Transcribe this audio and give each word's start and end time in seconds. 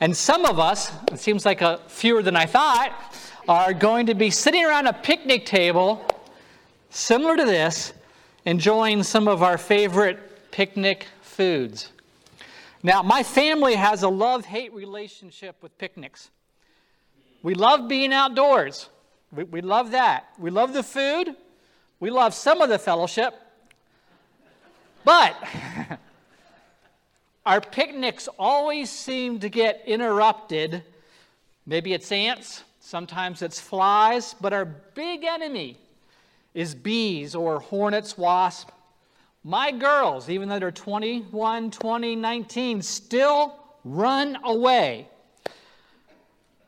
And 0.00 0.14
some 0.14 0.44
of 0.44 0.58
us, 0.58 0.92
it 1.10 1.18
seems 1.18 1.46
like 1.46 1.62
a 1.62 1.80
fewer 1.86 2.22
than 2.22 2.36
I 2.36 2.44
thought, 2.44 2.92
are 3.48 3.72
going 3.72 4.06
to 4.06 4.14
be 4.14 4.28
sitting 4.30 4.64
around 4.64 4.86
a 4.86 4.92
picnic 4.92 5.46
table 5.46 6.04
similar 6.90 7.34
to 7.36 7.44
this, 7.44 7.94
enjoying 8.44 9.02
some 9.02 9.26
of 9.26 9.42
our 9.42 9.56
favorite 9.56 10.50
picnic 10.50 11.06
foods. 11.22 11.90
Now, 12.82 13.02
my 13.02 13.22
family 13.22 13.76
has 13.76 14.02
a 14.02 14.08
love 14.08 14.44
hate 14.44 14.74
relationship 14.74 15.56
with 15.62 15.76
picnics. 15.78 16.30
We 17.42 17.54
love 17.54 17.88
being 17.88 18.12
outdoors, 18.12 18.90
we, 19.32 19.44
we 19.44 19.62
love 19.62 19.92
that. 19.92 20.26
We 20.38 20.50
love 20.50 20.74
the 20.74 20.82
food, 20.82 21.34
we 21.98 22.10
love 22.10 22.34
some 22.34 22.60
of 22.60 22.68
the 22.68 22.78
fellowship, 22.78 23.34
but 25.02 25.34
our 27.46 27.60
picnics 27.60 28.28
always 28.38 28.90
seem 28.90 29.38
to 29.40 29.48
get 29.48 29.82
interrupted. 29.86 30.82
Maybe 31.66 31.92
it's 31.92 32.10
ants, 32.10 32.64
sometimes 32.80 33.42
it's 33.42 33.60
flies, 33.60 34.34
but 34.40 34.52
our 34.52 34.64
big 34.64 35.24
enemy 35.24 35.76
is 36.54 36.74
bees 36.74 37.34
or 37.34 37.60
hornets, 37.60 38.16
wasps. 38.16 38.72
My 39.42 39.70
girls, 39.70 40.30
even 40.30 40.48
though 40.48 40.58
they're 40.58 40.70
21, 40.70 41.70
20, 41.70 42.16
19, 42.16 42.80
still 42.80 43.56
run 43.84 44.38
away 44.44 45.06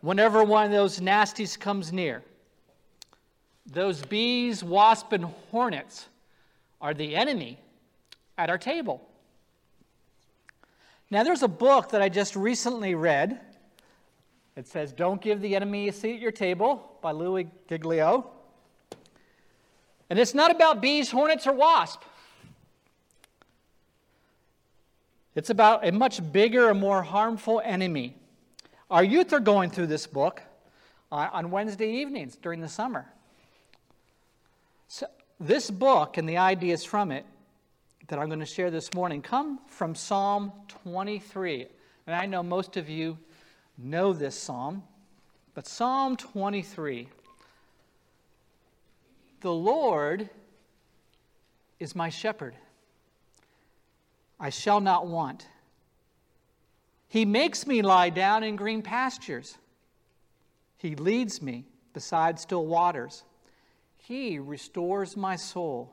whenever 0.02 0.44
one 0.44 0.66
of 0.66 0.72
those 0.72 1.00
nasties 1.00 1.58
comes 1.58 1.90
near. 1.90 2.22
Those 3.64 4.02
bees, 4.02 4.62
wasps, 4.62 5.12
and 5.12 5.24
hornets 5.50 6.06
are 6.80 6.92
the 6.92 7.16
enemy 7.16 7.58
at 8.36 8.50
our 8.50 8.58
table. 8.58 9.00
Now, 11.10 11.22
there's 11.22 11.42
a 11.42 11.48
book 11.48 11.90
that 11.90 12.02
I 12.02 12.08
just 12.08 12.34
recently 12.34 12.94
read. 12.94 13.40
It 14.56 14.66
says, 14.66 14.92
Don't 14.92 15.20
Give 15.20 15.40
the 15.40 15.54
Enemy 15.54 15.88
a 15.88 15.92
Seat 15.92 16.14
at 16.14 16.20
Your 16.20 16.32
Table 16.32 16.98
by 17.00 17.12
Louie 17.12 17.48
Giglio. 17.68 18.30
And 20.10 20.18
it's 20.18 20.34
not 20.34 20.50
about 20.50 20.80
bees, 20.80 21.10
hornets, 21.10 21.46
or 21.46 21.52
wasps. 21.52 22.06
It's 25.36 25.50
about 25.50 25.86
a 25.86 25.92
much 25.92 26.32
bigger 26.32 26.70
and 26.70 26.80
more 26.80 27.02
harmful 27.02 27.60
enemy. 27.62 28.16
Our 28.90 29.04
youth 29.04 29.32
are 29.32 29.40
going 29.40 29.70
through 29.70 29.88
this 29.88 30.06
book 30.06 30.42
uh, 31.12 31.28
on 31.32 31.50
Wednesday 31.50 31.90
evenings 32.00 32.36
during 32.36 32.60
the 32.60 32.68
summer. 32.68 33.06
So, 34.88 35.06
this 35.38 35.70
book 35.70 36.16
and 36.16 36.28
the 36.28 36.38
ideas 36.38 36.84
from 36.84 37.12
it 37.12 37.26
that 38.08 38.18
I'm 38.18 38.28
going 38.28 38.40
to 38.40 38.46
share 38.46 38.70
this 38.70 38.94
morning 38.94 39.20
come 39.20 39.58
from 39.66 39.94
Psalm 39.94 40.52
23. 40.84 41.66
And 42.06 42.14
I 42.14 42.26
know 42.26 42.42
most 42.42 42.76
of 42.76 42.88
you 42.88 43.18
know 43.76 44.12
this 44.12 44.38
psalm, 44.38 44.84
but 45.54 45.66
Psalm 45.66 46.16
23 46.16 47.08
The 49.40 49.52
Lord 49.52 50.30
is 51.80 51.96
my 51.96 52.08
shepherd, 52.08 52.54
I 54.38 54.50
shall 54.50 54.80
not 54.80 55.08
want. 55.08 55.46
He 57.08 57.24
makes 57.24 57.66
me 57.66 57.82
lie 57.82 58.10
down 58.10 58.42
in 58.44 58.56
green 58.56 58.82
pastures. 58.82 59.56
He 60.76 60.94
leads 60.96 61.40
me 61.40 61.64
beside 61.92 62.38
still 62.38 62.66
waters. 62.66 63.24
He 63.96 64.38
restores 64.38 65.16
my 65.16 65.36
soul. 65.36 65.92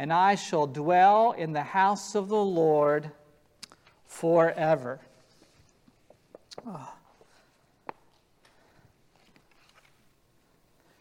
and 0.00 0.14
I 0.14 0.34
shall 0.34 0.66
dwell 0.66 1.32
in 1.32 1.52
the 1.52 1.62
house 1.62 2.14
of 2.14 2.30
the 2.30 2.42
Lord 2.42 3.10
forever. 4.06 4.98
Oh. 6.66 6.90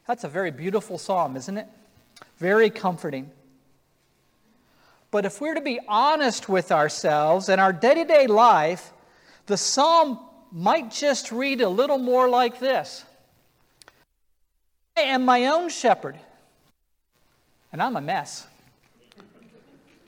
That's 0.06 0.26
a 0.26 0.28
very 0.28 0.52
beautiful 0.52 0.98
psalm, 0.98 1.38
isn't 1.38 1.58
it? 1.58 1.68
Very 2.40 2.70
comforting. 2.70 3.32
But 5.12 5.24
if 5.24 5.40
we're 5.40 5.56
to 5.56 5.62
be 5.62 5.80
honest 5.88 6.50
with 6.50 6.70
ourselves 6.70 7.48
and 7.48 7.62
our 7.62 7.72
day 7.72 7.94
to 7.94 8.04
day 8.04 8.28
life, 8.28 8.92
the 9.46 9.56
psalm 9.56 10.20
might 10.52 10.92
just 10.92 11.32
read 11.32 11.62
a 11.62 11.70
little 11.70 12.00
more 12.00 12.28
like 12.28 12.60
this 12.60 13.06
I 14.98 15.04
am 15.04 15.24
my 15.24 15.46
own 15.46 15.70
shepherd, 15.70 16.20
and 17.72 17.82
I'm 17.82 17.96
a 17.96 18.02
mess. 18.02 18.46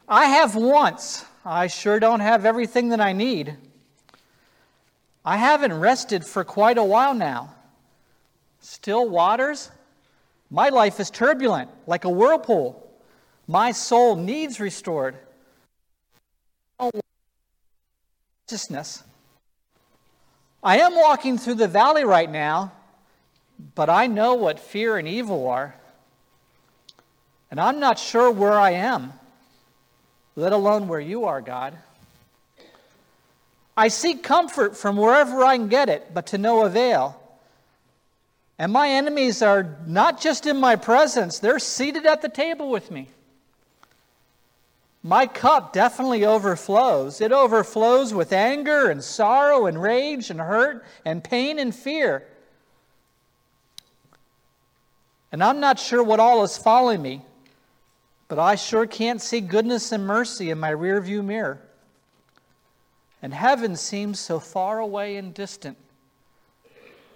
I 0.07 0.25
have 0.25 0.56
once. 0.56 1.25
I 1.45 1.67
sure 1.67 2.00
don't 2.00 2.19
have 2.19 2.45
everything 2.45 2.89
that 2.89 3.01
I 3.01 3.13
need. 3.13 3.57
I 5.23 5.38
haven't 5.38 5.73
rested 5.73 6.25
for 6.25 6.44
quite 6.44 6.78
a 6.78 6.84
while 6.84 7.13
now. 7.13 7.53
Still 8.59 9.09
waters? 9.09 9.72
My 10.50 10.69
life 10.69 11.00
is 11.00 11.09
turbulent, 11.09 11.69
like 11.88 12.06
a 12.06 12.09
whirlpool. 12.09 12.88
My 13.47 13.72
soul 13.72 14.16
needs 14.16 14.59
restored. 14.59 15.16
Righteousness. 18.50 19.03
I 20.63 20.79
am 20.79 20.95
walking 20.95 21.38
through 21.38 21.56
the 21.56 21.67
valley 21.67 22.03
right 22.03 22.29
now, 22.29 22.72
but 23.75 23.90
I 23.90 24.07
know 24.07 24.35
what 24.35 24.59
fear 24.59 24.97
and 24.97 25.07
evil 25.07 25.47
are. 25.47 25.75
And 27.50 27.59
I'm 27.59 27.79
not 27.79 27.97
sure 27.97 28.29
where 28.29 28.59
I 28.59 28.72
am 28.72 29.13
let 30.35 30.53
alone 30.53 30.87
where 30.87 30.99
you 30.99 31.25
are, 31.25 31.41
God. 31.41 31.77
I 33.75 33.87
seek 33.87 34.23
comfort 34.23 34.77
from 34.77 34.97
wherever 34.97 35.43
I 35.43 35.57
can 35.57 35.67
get 35.67 35.89
it, 35.89 36.13
but 36.13 36.27
to 36.27 36.37
no 36.37 36.65
avail. 36.65 37.19
And 38.59 38.71
my 38.71 38.89
enemies 38.89 39.41
are 39.41 39.77
not 39.87 40.21
just 40.21 40.45
in 40.45 40.57
my 40.57 40.75
presence, 40.75 41.39
they're 41.39 41.59
seated 41.59 42.05
at 42.05 42.21
the 42.21 42.29
table 42.29 42.69
with 42.69 42.91
me. 42.91 43.09
My 45.03 45.25
cup 45.25 45.73
definitely 45.73 46.25
overflows. 46.25 47.21
It 47.21 47.31
overflows 47.31 48.13
with 48.13 48.31
anger 48.31 48.89
and 48.89 49.03
sorrow 49.03 49.65
and 49.65 49.81
rage 49.81 50.29
and 50.29 50.39
hurt 50.39 50.85
and 51.03 51.23
pain 51.23 51.57
and 51.57 51.73
fear. 51.73 52.27
And 55.31 55.43
I'm 55.43 55.59
not 55.59 55.79
sure 55.79 56.03
what 56.03 56.19
all 56.19 56.43
is 56.43 56.57
following 56.57 57.01
me 57.01 57.21
but 58.31 58.39
I 58.39 58.55
sure 58.55 58.87
can't 58.87 59.21
see 59.21 59.41
goodness 59.41 59.91
and 59.91 60.07
mercy 60.07 60.51
in 60.51 60.57
my 60.57 60.71
rearview 60.71 61.21
mirror. 61.21 61.59
And 63.21 63.33
heaven 63.33 63.75
seems 63.75 64.21
so 64.21 64.39
far 64.39 64.79
away 64.79 65.17
and 65.17 65.33
distant. 65.33 65.75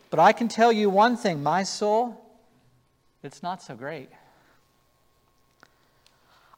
But 0.09 0.19
I 0.19 0.33
can 0.33 0.49
tell 0.49 0.73
you 0.73 0.89
one 0.89 1.15
thing 1.15 1.41
my 1.41 1.63
soul, 1.63 2.21
it's 3.23 3.41
not 3.41 3.63
so 3.63 3.75
great. 3.75 4.09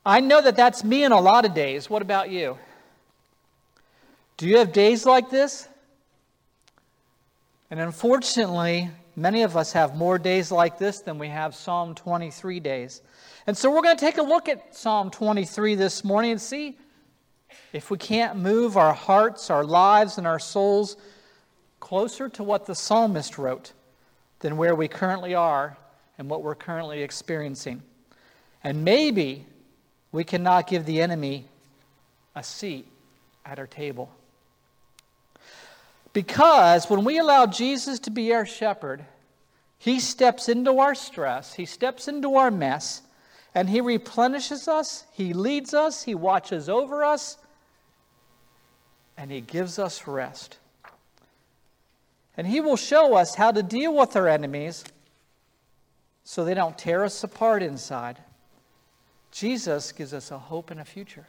I 0.03 0.21
know 0.21 0.41
that 0.41 0.55
that's 0.55 0.83
me 0.83 1.03
in 1.03 1.11
a 1.11 1.21
lot 1.21 1.45
of 1.45 1.53
days. 1.53 1.87
What 1.87 2.01
about 2.01 2.31
you? 2.31 2.57
Do 4.37 4.47
you 4.47 4.57
have 4.57 4.73
days 4.73 5.05
like 5.05 5.29
this? 5.29 5.67
And 7.69 7.79
unfortunately, 7.79 8.89
many 9.15 9.43
of 9.43 9.55
us 9.55 9.73
have 9.73 9.95
more 9.95 10.17
days 10.17 10.51
like 10.51 10.79
this 10.79 11.01
than 11.01 11.19
we 11.19 11.27
have 11.27 11.53
Psalm 11.53 11.93
23 11.93 12.59
days. 12.59 13.03
And 13.47 13.57
so 13.57 13.71
we're 13.71 13.81
going 13.81 13.95
to 13.95 14.05
take 14.05 14.17
a 14.17 14.23
look 14.23 14.49
at 14.49 14.75
Psalm 14.75 15.09
23 15.09 15.75
this 15.75 16.03
morning 16.03 16.31
and 16.31 16.41
see 16.41 16.77
if 17.71 17.89
we 17.89 17.97
can't 17.97 18.37
move 18.37 18.75
our 18.75 18.93
hearts, 18.93 19.49
our 19.49 19.63
lives, 19.63 20.17
and 20.17 20.27
our 20.27 20.37
souls 20.37 20.97
closer 21.79 22.27
to 22.27 22.43
what 22.43 22.65
the 22.65 22.75
psalmist 22.75 23.37
wrote 23.37 23.71
than 24.39 24.57
where 24.57 24.75
we 24.75 24.89
currently 24.89 25.33
are 25.33 25.77
and 26.17 26.29
what 26.29 26.43
we're 26.43 26.55
currently 26.55 27.01
experiencing. 27.01 27.81
And 28.65 28.83
maybe 28.83 29.45
we 30.11 30.25
cannot 30.25 30.67
give 30.67 30.85
the 30.85 31.01
enemy 31.01 31.45
a 32.35 32.43
seat 32.43 32.85
at 33.45 33.59
our 33.59 33.67
table. 33.67 34.11
Because 36.11 36.89
when 36.89 37.05
we 37.05 37.17
allow 37.17 37.45
Jesus 37.45 37.97
to 37.99 38.11
be 38.11 38.33
our 38.33 38.45
shepherd, 38.45 39.05
he 39.77 40.01
steps 40.01 40.49
into 40.49 40.79
our 40.79 40.95
stress, 40.95 41.53
he 41.53 41.65
steps 41.65 42.09
into 42.09 42.35
our 42.35 42.51
mess, 42.51 43.03
and 43.57 43.67
He 43.67 43.81
replenishes 43.81 44.67
us, 44.67 45.05
He 45.13 45.33
leads 45.33 45.73
us, 45.73 46.03
He 46.03 46.13
watches 46.13 46.69
over 46.69 47.03
us, 47.03 47.39
and 49.17 49.31
He 49.31 49.41
gives 49.41 49.79
us 49.79 50.05
rest. 50.05 50.59
And 52.37 52.45
He 52.45 52.61
will 52.61 52.77
show 52.77 53.15
us 53.15 53.33
how 53.33 53.51
to 53.51 53.63
deal 53.63 53.95
with 53.95 54.15
our 54.15 54.27
enemies 54.27 54.83
so 56.23 56.45
they 56.45 56.53
don't 56.53 56.77
tear 56.77 57.03
us 57.03 57.23
apart 57.23 57.63
inside. 57.63 58.19
Jesus 59.31 59.91
gives 59.91 60.13
us 60.13 60.29
a 60.29 60.37
hope 60.37 60.69
and 60.69 60.79
a 60.79 60.85
future. 60.85 61.25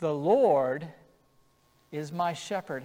The 0.00 0.12
Lord 0.12 0.84
is 1.92 2.10
my 2.10 2.32
shepherd. 2.32 2.82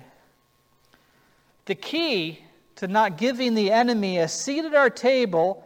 The 1.65 1.73
key 1.73 2.43
to 2.75 2.87
not 2.87 3.17
giving 3.17 3.55
the 3.55 3.71
enemy 3.71 4.19
a 4.19 4.27
seat 4.27 4.65
at 4.65 4.75
our 4.75 4.91
table 4.91 5.64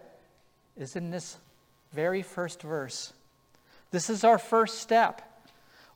is 0.79 0.95
in 0.95 1.11
this 1.11 1.37
very 1.93 2.21
first 2.21 2.61
verse. 2.61 3.13
This 3.91 4.09
is 4.09 4.23
our 4.23 4.37
first 4.37 4.79
step. 4.79 5.21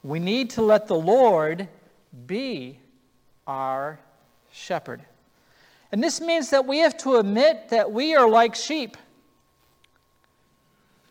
We 0.03 0.19
need 0.19 0.49
to 0.51 0.61
let 0.61 0.87
the 0.87 0.95
Lord 0.95 1.67
be 2.27 2.79
our 3.47 3.99
shepherd. 4.51 5.01
And 5.91 6.03
this 6.03 6.19
means 6.19 6.49
that 6.49 6.65
we 6.65 6.79
have 6.79 6.97
to 6.99 7.15
admit 7.17 7.69
that 7.69 7.91
we 7.91 8.15
are 8.15 8.27
like 8.27 8.55
sheep. 8.55 8.97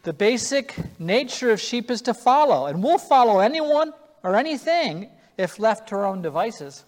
The 0.02 0.12
basic 0.12 0.74
nature 0.98 1.52
of 1.52 1.60
sheep 1.60 1.90
is 1.90 2.02
to 2.02 2.14
follow, 2.14 2.66
and 2.66 2.82
we'll 2.82 2.98
follow 2.98 3.38
anyone 3.38 3.92
or 4.22 4.34
anything 4.34 5.08
if 5.38 5.58
left 5.58 5.88
to 5.88 5.94
our 5.94 6.04
own 6.04 6.20
devices. 6.20 6.84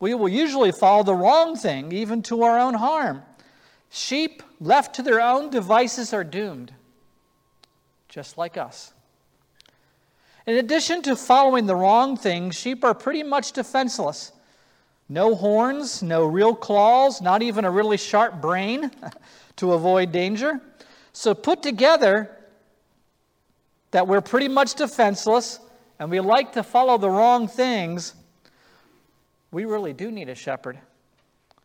We 0.00 0.14
will 0.14 0.28
usually 0.28 0.72
follow 0.72 1.02
the 1.02 1.14
wrong 1.14 1.56
thing, 1.56 1.92
even 1.92 2.22
to 2.22 2.42
our 2.42 2.58
own 2.58 2.74
harm. 2.74 3.22
Sheep 3.90 4.42
left 4.60 4.94
to 4.96 5.02
their 5.02 5.20
own 5.20 5.50
devices 5.50 6.12
are 6.12 6.24
doomed, 6.24 6.72
just 8.08 8.36
like 8.36 8.56
us. 8.56 8.92
In 10.46 10.56
addition 10.56 11.02
to 11.02 11.16
following 11.16 11.66
the 11.66 11.76
wrong 11.76 12.16
thing, 12.16 12.50
sheep 12.50 12.84
are 12.84 12.94
pretty 12.94 13.22
much 13.22 13.52
defenseless. 13.52 14.32
No 15.08 15.34
horns, 15.34 16.02
no 16.02 16.24
real 16.24 16.54
claws, 16.54 17.20
not 17.22 17.42
even 17.42 17.64
a 17.64 17.70
really 17.70 17.96
sharp 17.96 18.40
brain 18.40 18.90
to 19.56 19.72
avoid 19.72 20.12
danger. 20.12 20.60
So, 21.12 21.34
put 21.34 21.62
together 21.62 22.30
that 23.90 24.06
we're 24.06 24.20
pretty 24.20 24.48
much 24.48 24.74
defenseless 24.74 25.60
and 25.98 26.10
we 26.10 26.20
like 26.20 26.52
to 26.52 26.62
follow 26.62 26.98
the 26.98 27.10
wrong 27.10 27.48
things, 27.48 28.14
we 29.50 29.64
really 29.64 29.92
do 29.92 30.10
need 30.10 30.28
a 30.28 30.34
shepherd, 30.34 30.78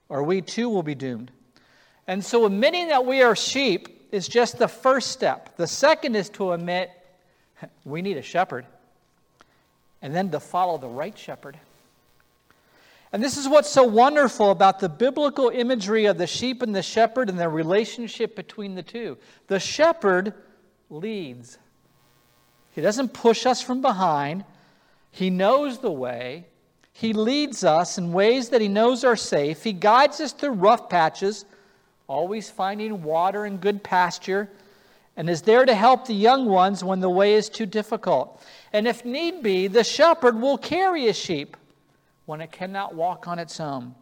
or 0.09 0.23
we 0.23 0.41
too 0.41 0.69
will 0.69 0.83
be 0.83 0.95
doomed. 0.95 1.31
And 2.07 2.23
so, 2.23 2.45
admitting 2.45 2.89
that 2.89 3.05
we 3.05 3.21
are 3.21 3.35
sheep 3.35 4.07
is 4.11 4.27
just 4.27 4.57
the 4.57 4.67
first 4.67 5.11
step. 5.11 5.55
The 5.57 5.67
second 5.67 6.15
is 6.15 6.29
to 6.31 6.51
admit 6.51 6.91
we 7.85 8.01
need 8.01 8.17
a 8.17 8.21
shepherd, 8.21 8.65
and 10.01 10.15
then 10.15 10.31
to 10.31 10.39
follow 10.39 10.77
the 10.77 10.89
right 10.89 11.17
shepherd. 11.17 11.57
And 13.13 13.23
this 13.23 13.37
is 13.37 13.47
what's 13.47 13.69
so 13.69 13.83
wonderful 13.83 14.49
about 14.49 14.79
the 14.79 14.89
biblical 14.89 15.49
imagery 15.49 16.05
of 16.05 16.17
the 16.17 16.25
sheep 16.25 16.63
and 16.63 16.75
the 16.75 16.81
shepherd 16.81 17.29
and 17.29 17.39
the 17.39 17.47
relationship 17.47 18.35
between 18.35 18.73
the 18.73 18.81
two. 18.81 19.19
The 19.47 19.59
shepherd 19.59 20.33
leads, 20.89 21.59
he 22.71 22.81
doesn't 22.81 23.13
push 23.13 23.45
us 23.45 23.61
from 23.61 23.81
behind, 23.81 24.43
he 25.11 25.29
knows 25.29 25.77
the 25.77 25.91
way. 25.91 26.47
He 26.91 27.13
leads 27.13 27.63
us 27.63 27.97
in 27.97 28.13
ways 28.13 28.49
that 28.49 28.61
he 28.61 28.67
knows 28.67 29.03
are 29.03 29.15
safe. 29.15 29.63
He 29.63 29.73
guides 29.73 30.19
us 30.19 30.31
through 30.31 30.51
rough 30.51 30.89
patches, 30.89 31.45
always 32.07 32.49
finding 32.49 33.03
water 33.03 33.45
and 33.45 33.61
good 33.61 33.83
pasture, 33.83 34.49
and 35.15 35.29
is 35.29 35.43
there 35.43 35.65
to 35.65 35.75
help 35.75 36.07
the 36.07 36.13
young 36.13 36.45
ones 36.45 36.83
when 36.83 36.99
the 36.99 37.09
way 37.09 37.35
is 37.35 37.49
too 37.49 37.65
difficult. 37.65 38.41
And 38.71 38.87
if 38.87 39.05
need 39.05 39.43
be, 39.43 39.67
the 39.67 39.83
shepherd 39.83 40.39
will 40.39 40.57
carry 40.57 41.07
a 41.07 41.13
sheep 41.13 41.55
when 42.25 42.41
it 42.41 42.51
cannot 42.51 42.95
walk 42.95 43.27
on 43.27 43.39
its 43.39 43.59
own. 43.59 43.95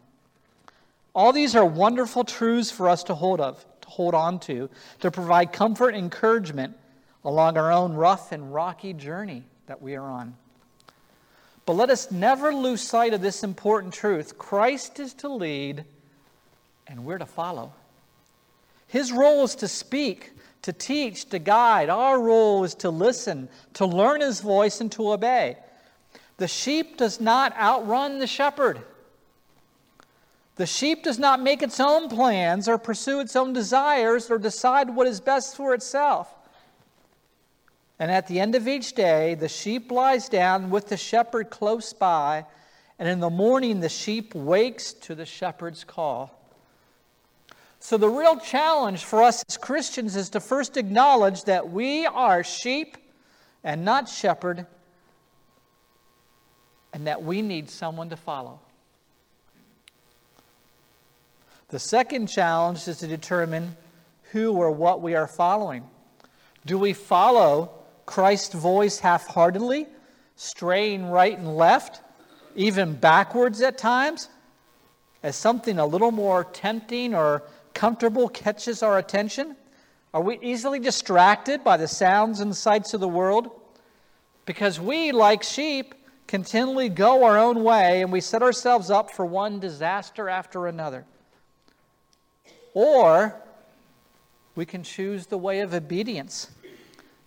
All 1.14 1.32
these 1.32 1.54
are 1.54 1.64
wonderful 1.64 2.24
truths 2.24 2.70
for 2.70 2.88
us 2.88 3.04
to 3.04 3.14
hold 3.14 3.40
of, 3.40 3.64
to 3.82 3.88
hold 3.88 4.14
on 4.14 4.38
to, 4.40 4.70
to 5.00 5.10
provide 5.10 5.52
comfort 5.52 5.90
and 5.90 5.98
encouragement 5.98 6.76
along 7.24 7.58
our 7.58 7.70
own 7.70 7.92
rough 7.92 8.32
and 8.32 8.52
rocky 8.54 8.94
journey 8.94 9.44
that 9.66 9.82
we 9.82 9.94
are 9.94 10.04
on. 10.04 10.34
But 11.66 11.74
let 11.74 11.90
us 11.90 12.10
never 12.10 12.52
lose 12.54 12.80
sight 12.80 13.14
of 13.14 13.20
this 13.20 13.44
important 13.44 13.94
truth. 13.94 14.38
Christ 14.38 14.98
is 14.98 15.14
to 15.14 15.28
lead, 15.28 15.84
and 16.88 17.04
we're 17.04 17.18
to 17.18 17.26
follow. 17.26 17.72
His 18.92 19.10
role 19.10 19.44
is 19.44 19.54
to 19.54 19.68
speak, 19.68 20.32
to 20.60 20.70
teach, 20.70 21.24
to 21.30 21.38
guide. 21.38 21.88
Our 21.88 22.20
role 22.20 22.62
is 22.62 22.74
to 22.74 22.90
listen, 22.90 23.48
to 23.72 23.86
learn 23.86 24.20
His 24.20 24.42
voice, 24.42 24.82
and 24.82 24.92
to 24.92 25.12
obey. 25.12 25.56
The 26.36 26.46
sheep 26.46 26.98
does 26.98 27.18
not 27.18 27.56
outrun 27.56 28.18
the 28.18 28.26
shepherd. 28.26 28.82
The 30.56 30.66
sheep 30.66 31.04
does 31.04 31.18
not 31.18 31.40
make 31.40 31.62
its 31.62 31.80
own 31.80 32.10
plans 32.10 32.68
or 32.68 32.76
pursue 32.76 33.20
its 33.20 33.34
own 33.34 33.54
desires 33.54 34.30
or 34.30 34.36
decide 34.36 34.94
what 34.94 35.06
is 35.06 35.22
best 35.22 35.56
for 35.56 35.72
itself. 35.72 36.28
And 37.98 38.10
at 38.10 38.26
the 38.26 38.40
end 38.40 38.54
of 38.54 38.68
each 38.68 38.92
day, 38.92 39.34
the 39.34 39.48
sheep 39.48 39.90
lies 39.90 40.28
down 40.28 40.68
with 40.68 40.90
the 40.90 40.98
shepherd 40.98 41.48
close 41.48 41.94
by, 41.94 42.44
and 42.98 43.08
in 43.08 43.20
the 43.20 43.30
morning, 43.30 43.80
the 43.80 43.88
sheep 43.88 44.34
wakes 44.34 44.92
to 44.92 45.14
the 45.14 45.24
shepherd's 45.24 45.82
call. 45.82 46.41
So, 47.84 47.96
the 47.96 48.08
real 48.08 48.36
challenge 48.36 49.04
for 49.04 49.24
us 49.24 49.42
as 49.48 49.56
Christians 49.56 50.14
is 50.14 50.30
to 50.30 50.40
first 50.40 50.76
acknowledge 50.76 51.42
that 51.44 51.70
we 51.70 52.06
are 52.06 52.44
sheep 52.44 52.96
and 53.64 53.84
not 53.84 54.08
shepherd 54.08 54.66
and 56.92 57.08
that 57.08 57.24
we 57.24 57.42
need 57.42 57.68
someone 57.68 58.08
to 58.10 58.16
follow. 58.16 58.60
The 61.70 61.80
second 61.80 62.28
challenge 62.28 62.86
is 62.86 62.98
to 62.98 63.08
determine 63.08 63.76
who 64.30 64.52
or 64.52 64.70
what 64.70 65.02
we 65.02 65.16
are 65.16 65.26
following. 65.26 65.82
Do 66.64 66.78
we 66.78 66.92
follow 66.92 67.72
Christ's 68.06 68.54
voice 68.54 69.00
half 69.00 69.26
heartedly, 69.26 69.88
straying 70.36 71.06
right 71.06 71.36
and 71.36 71.56
left, 71.56 72.00
even 72.54 72.94
backwards 72.94 73.60
at 73.60 73.76
times, 73.76 74.28
as 75.24 75.34
something 75.34 75.80
a 75.80 75.86
little 75.86 76.12
more 76.12 76.44
tempting 76.44 77.12
or 77.12 77.42
comfortable 77.74 78.28
catches 78.28 78.82
our 78.82 78.98
attention? 78.98 79.56
Are 80.14 80.20
we 80.20 80.38
easily 80.42 80.78
distracted 80.78 81.64
by 81.64 81.76
the 81.76 81.88
sounds 81.88 82.40
and 82.40 82.54
sights 82.54 82.94
of 82.94 83.00
the 83.00 83.08
world? 83.08 83.50
Because 84.44 84.78
we, 84.78 85.12
like 85.12 85.42
sheep, 85.42 85.94
continually 86.26 86.88
go 86.88 87.24
our 87.24 87.38
own 87.38 87.62
way 87.62 88.02
and 88.02 88.12
we 88.12 88.20
set 88.20 88.42
ourselves 88.42 88.90
up 88.90 89.10
for 89.10 89.24
one 89.24 89.60
disaster 89.60 90.28
after 90.28 90.66
another. 90.66 91.04
Or 92.74 93.36
we 94.54 94.66
can 94.66 94.82
choose 94.82 95.26
the 95.26 95.38
way 95.38 95.60
of 95.60 95.72
obedience, 95.72 96.50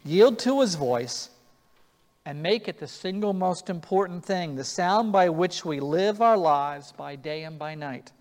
yield 0.03 0.39
to 0.39 0.61
his 0.61 0.75
voice, 0.75 1.29
and 2.25 2.41
make 2.41 2.67
it 2.67 2.79
the 2.79 2.87
single 2.87 3.33
most 3.33 3.69
important 3.69 4.25
thing, 4.25 4.55
the 4.55 4.63
sound 4.63 5.11
by 5.11 5.29
which 5.29 5.63
we 5.63 5.79
live 5.79 6.21
our 6.21 6.37
lives 6.37 6.91
by 6.91 7.15
day 7.15 7.43
and 7.43 7.59
by 7.59 7.75
night. 7.75 8.11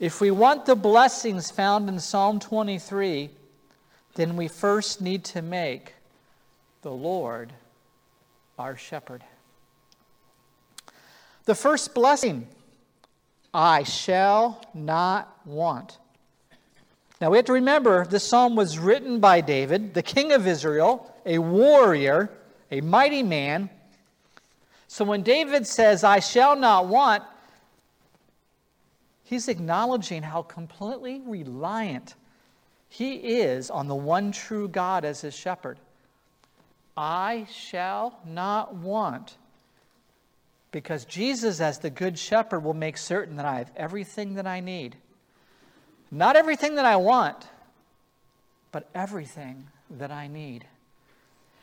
If 0.00 0.20
we 0.20 0.30
want 0.32 0.66
the 0.66 0.74
blessings 0.74 1.50
found 1.50 1.88
in 1.88 2.00
Psalm 2.00 2.40
23, 2.40 3.30
then 4.16 4.36
we 4.36 4.48
first 4.48 5.00
need 5.00 5.24
to 5.24 5.42
make 5.42 5.94
the 6.82 6.90
Lord 6.90 7.52
our 8.58 8.76
shepherd. 8.76 9.22
The 11.44 11.54
first 11.54 11.94
blessing 11.94 12.48
I 13.52 13.84
shall 13.84 14.60
not 14.74 15.38
want. 15.46 15.98
Now 17.20 17.30
we 17.30 17.38
have 17.38 17.46
to 17.46 17.52
remember 17.52 18.04
this 18.04 18.24
psalm 18.24 18.56
was 18.56 18.78
written 18.78 19.20
by 19.20 19.40
David, 19.40 19.94
the 19.94 20.02
king 20.02 20.32
of 20.32 20.46
Israel, 20.48 21.14
a 21.24 21.38
warrior, 21.38 22.30
a 22.72 22.80
mighty 22.80 23.22
man. 23.22 23.70
So 24.88 25.04
when 25.04 25.22
David 25.22 25.66
says, 25.66 26.02
I 26.02 26.18
shall 26.18 26.56
not 26.56 26.88
want, 26.88 27.22
he's 29.24 29.48
acknowledging 29.48 30.22
how 30.22 30.42
completely 30.42 31.20
reliant 31.26 32.14
he 32.88 33.14
is 33.14 33.70
on 33.70 33.88
the 33.88 33.94
one 33.94 34.30
true 34.30 34.68
God 34.68 35.04
as 35.04 35.22
his 35.22 35.34
shepherd. 35.34 35.78
I 36.96 37.46
shall 37.50 38.20
not 38.24 38.74
want 38.74 39.36
because 40.70 41.04
Jesus, 41.04 41.60
as 41.60 41.78
the 41.78 41.90
Good 41.90 42.18
Shepherd, 42.18 42.60
will 42.60 42.74
make 42.74 42.96
certain 42.96 43.36
that 43.36 43.46
I 43.46 43.58
have 43.58 43.70
everything 43.76 44.34
that 44.34 44.46
I 44.46 44.58
need. 44.58 44.96
Not 46.10 46.34
everything 46.34 46.74
that 46.74 46.84
I 46.84 46.96
want, 46.96 47.46
but 48.72 48.88
everything 48.92 49.68
that 49.88 50.10
I 50.10 50.26
need. 50.26 50.66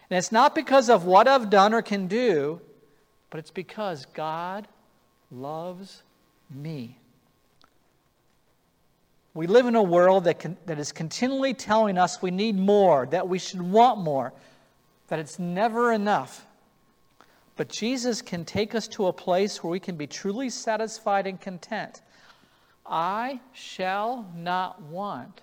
And 0.09 0.17
it's 0.17 0.31
not 0.31 0.55
because 0.55 0.89
of 0.89 1.05
what 1.05 1.27
I've 1.27 1.49
done 1.49 1.73
or 1.73 1.81
can 1.81 2.07
do, 2.07 2.61
but 3.29 3.39
it's 3.39 3.51
because 3.51 4.05
God 4.13 4.67
loves 5.29 6.03
me. 6.49 6.97
We 9.33 9.47
live 9.47 9.65
in 9.65 9.75
a 9.75 9.83
world 9.83 10.25
that, 10.25 10.39
can, 10.39 10.57
that 10.65 10.77
is 10.77 10.91
continually 10.91 11.53
telling 11.53 11.97
us 11.97 12.21
we 12.21 12.31
need 12.31 12.57
more, 12.57 13.05
that 13.07 13.27
we 13.27 13.39
should 13.39 13.61
want 13.61 13.99
more, 13.99 14.33
that 15.07 15.19
it's 15.19 15.39
never 15.39 15.93
enough. 15.93 16.45
But 17.55 17.69
Jesus 17.69 18.21
can 18.21 18.43
take 18.43 18.75
us 18.75 18.87
to 18.89 19.07
a 19.07 19.13
place 19.13 19.63
where 19.63 19.71
we 19.71 19.79
can 19.79 19.95
be 19.95 20.07
truly 20.07 20.49
satisfied 20.49 21.27
and 21.27 21.39
content. 21.39 22.01
I 22.85 23.39
shall 23.53 24.29
not 24.35 24.81
want 24.81 25.41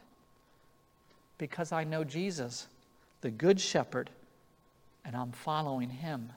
because 1.39 1.73
I 1.73 1.85
know 1.85 2.05
Jesus, 2.05 2.67
the 3.21 3.31
Good 3.31 3.61
Shepherd, 3.61 4.11
and 5.05 5.17
I'm 5.17 5.33
following 5.33 5.89
him. 5.89 6.31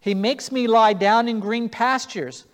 He 0.00 0.14
makes 0.14 0.52
me 0.52 0.66
lie 0.66 0.92
down 0.92 1.28
in 1.28 1.40
green 1.40 1.68
pastures. 1.68 2.44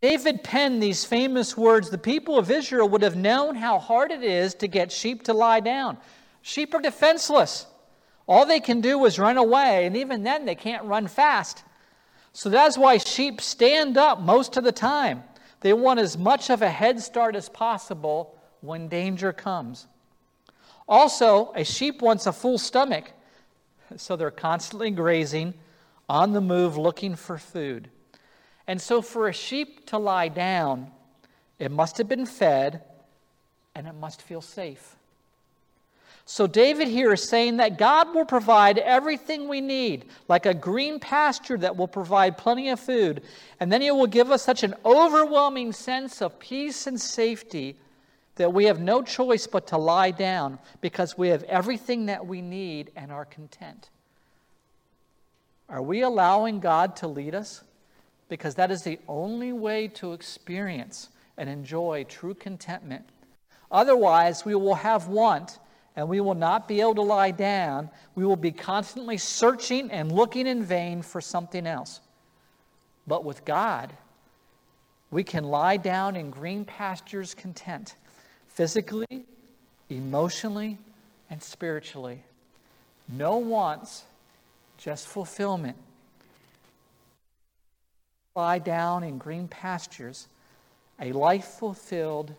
David 0.00 0.44
penned 0.44 0.82
these 0.82 1.04
famous 1.04 1.56
words. 1.56 1.90
The 1.90 1.98
people 1.98 2.38
of 2.38 2.50
Israel 2.50 2.88
would 2.88 3.02
have 3.02 3.16
known 3.16 3.56
how 3.56 3.78
hard 3.78 4.12
it 4.12 4.22
is 4.22 4.54
to 4.56 4.68
get 4.68 4.92
sheep 4.92 5.24
to 5.24 5.32
lie 5.32 5.60
down. 5.60 5.98
Sheep 6.42 6.72
are 6.74 6.80
defenseless. 6.80 7.66
All 8.28 8.46
they 8.46 8.60
can 8.60 8.80
do 8.80 9.04
is 9.06 9.18
run 9.18 9.38
away, 9.38 9.86
and 9.86 9.96
even 9.96 10.22
then, 10.22 10.44
they 10.44 10.54
can't 10.54 10.84
run 10.84 11.08
fast. 11.08 11.64
So 12.32 12.48
that's 12.48 12.78
why 12.78 12.98
sheep 12.98 13.40
stand 13.40 13.96
up 13.96 14.20
most 14.20 14.56
of 14.56 14.64
the 14.64 14.72
time. 14.72 15.24
They 15.60 15.72
want 15.72 15.98
as 15.98 16.16
much 16.16 16.50
of 16.50 16.62
a 16.62 16.70
head 16.70 17.00
start 17.00 17.34
as 17.34 17.48
possible 17.48 18.38
when 18.60 18.88
danger 18.88 19.32
comes. 19.32 19.88
Also, 20.86 21.52
a 21.56 21.64
sheep 21.64 22.00
wants 22.00 22.26
a 22.26 22.32
full 22.32 22.58
stomach, 22.58 23.10
so 23.96 24.14
they're 24.14 24.30
constantly 24.30 24.90
grazing, 24.90 25.54
on 26.08 26.32
the 26.32 26.40
move, 26.40 26.76
looking 26.76 27.16
for 27.16 27.36
food. 27.36 27.90
And 28.68 28.80
so, 28.80 29.00
for 29.00 29.28
a 29.28 29.32
sheep 29.32 29.86
to 29.86 29.98
lie 29.98 30.28
down, 30.28 30.92
it 31.58 31.70
must 31.70 31.96
have 31.96 32.06
been 32.06 32.26
fed 32.26 32.82
and 33.74 33.86
it 33.86 33.94
must 33.94 34.20
feel 34.20 34.42
safe. 34.42 34.94
So, 36.26 36.46
David 36.46 36.86
here 36.86 37.10
is 37.14 37.26
saying 37.26 37.56
that 37.56 37.78
God 37.78 38.14
will 38.14 38.26
provide 38.26 38.76
everything 38.76 39.48
we 39.48 39.62
need, 39.62 40.04
like 40.28 40.44
a 40.44 40.52
green 40.52 41.00
pasture 41.00 41.56
that 41.56 41.78
will 41.78 41.88
provide 41.88 42.36
plenty 42.36 42.68
of 42.68 42.78
food. 42.78 43.22
And 43.58 43.72
then 43.72 43.80
He 43.80 43.90
will 43.90 44.06
give 44.06 44.30
us 44.30 44.42
such 44.42 44.62
an 44.62 44.74
overwhelming 44.84 45.72
sense 45.72 46.20
of 46.20 46.38
peace 46.38 46.86
and 46.86 47.00
safety 47.00 47.76
that 48.36 48.52
we 48.52 48.66
have 48.66 48.80
no 48.80 49.00
choice 49.00 49.46
but 49.46 49.68
to 49.68 49.78
lie 49.78 50.10
down 50.10 50.58
because 50.82 51.16
we 51.16 51.28
have 51.28 51.42
everything 51.44 52.06
that 52.06 52.26
we 52.26 52.42
need 52.42 52.90
and 52.94 53.10
are 53.10 53.24
content. 53.24 53.88
Are 55.70 55.82
we 55.82 56.02
allowing 56.02 56.60
God 56.60 56.96
to 56.96 57.08
lead 57.08 57.34
us? 57.34 57.64
Because 58.28 58.54
that 58.56 58.70
is 58.70 58.82
the 58.82 58.98
only 59.08 59.52
way 59.52 59.88
to 59.88 60.12
experience 60.12 61.08
and 61.36 61.48
enjoy 61.48 62.04
true 62.04 62.34
contentment. 62.34 63.04
Otherwise, 63.70 64.44
we 64.44 64.54
will 64.54 64.74
have 64.74 65.08
want 65.08 65.58
and 65.96 66.08
we 66.08 66.20
will 66.20 66.34
not 66.34 66.68
be 66.68 66.80
able 66.80 66.94
to 66.94 67.02
lie 67.02 67.32
down. 67.32 67.90
We 68.14 68.24
will 68.24 68.36
be 68.36 68.52
constantly 68.52 69.18
searching 69.18 69.90
and 69.90 70.12
looking 70.12 70.46
in 70.46 70.62
vain 70.62 71.02
for 71.02 71.20
something 71.20 71.66
else. 71.66 72.00
But 73.06 73.24
with 73.24 73.44
God, 73.44 73.92
we 75.10 75.24
can 75.24 75.44
lie 75.44 75.76
down 75.76 76.14
in 76.14 76.30
green 76.30 76.64
pastures 76.64 77.34
content 77.34 77.96
physically, 78.48 79.24
emotionally, 79.88 80.78
and 81.30 81.42
spiritually. 81.42 82.22
No 83.08 83.38
wants, 83.38 84.04
just 84.76 85.08
fulfillment. 85.08 85.76
Lie 88.38 88.60
down 88.60 89.02
in 89.02 89.18
green 89.18 89.48
pastures, 89.48 90.28
a 91.00 91.10
life 91.10 91.44
fulfilled 91.58 92.32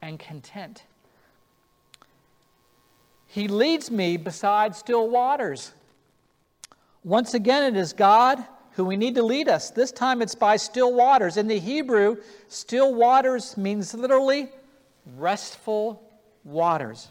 and 0.00 0.18
content. 0.18 0.84
He 3.26 3.46
leads 3.46 3.90
me 3.90 4.16
beside 4.16 4.74
still 4.74 5.10
waters. 5.10 5.72
Once 7.04 7.34
again, 7.34 7.74
it 7.74 7.78
is 7.78 7.92
God 7.92 8.42
who 8.76 8.84
we 8.86 8.96
need 8.96 9.14
to 9.16 9.22
lead 9.22 9.46
us. 9.46 9.68
This 9.68 9.92
time 9.92 10.22
it's 10.22 10.34
by 10.34 10.56
still 10.56 10.94
waters. 10.94 11.36
In 11.36 11.48
the 11.48 11.58
Hebrew, 11.58 12.16
still 12.48 12.94
waters 12.94 13.58
means 13.58 13.92
literally 13.92 14.48
restful 15.18 16.02
waters. 16.44 17.10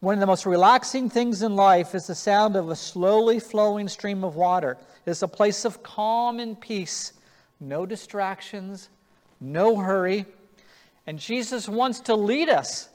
One 0.00 0.14
of 0.14 0.20
the 0.20 0.26
most 0.26 0.46
relaxing 0.46 1.10
things 1.10 1.42
in 1.42 1.56
life 1.56 1.94
is 1.94 2.06
the 2.06 2.14
sound 2.14 2.54
of 2.54 2.70
a 2.70 2.76
slowly 2.76 3.40
flowing 3.40 3.88
stream 3.88 4.22
of 4.22 4.36
water. 4.36 4.78
It's 5.06 5.22
a 5.22 5.28
place 5.28 5.64
of 5.64 5.82
calm 5.82 6.38
and 6.38 6.60
peace, 6.60 7.12
no 7.58 7.84
distractions, 7.84 8.90
no 9.40 9.76
hurry. 9.76 10.26
And 11.06 11.18
Jesus 11.18 11.68
wants 11.68 12.00
to 12.00 12.14
lead 12.14 12.48
us 12.48 12.88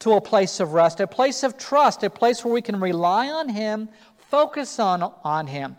to 0.00 0.12
a 0.12 0.20
place 0.20 0.60
of 0.60 0.72
rest, 0.72 1.00
a 1.00 1.06
place 1.06 1.42
of 1.42 1.56
trust, 1.56 2.02
a 2.02 2.10
place 2.10 2.44
where 2.44 2.52
we 2.52 2.62
can 2.62 2.80
rely 2.80 3.28
on 3.28 3.48
Him, 3.48 3.88
focus 4.16 4.78
on, 4.78 5.02
on 5.24 5.46
Him. 5.46 5.76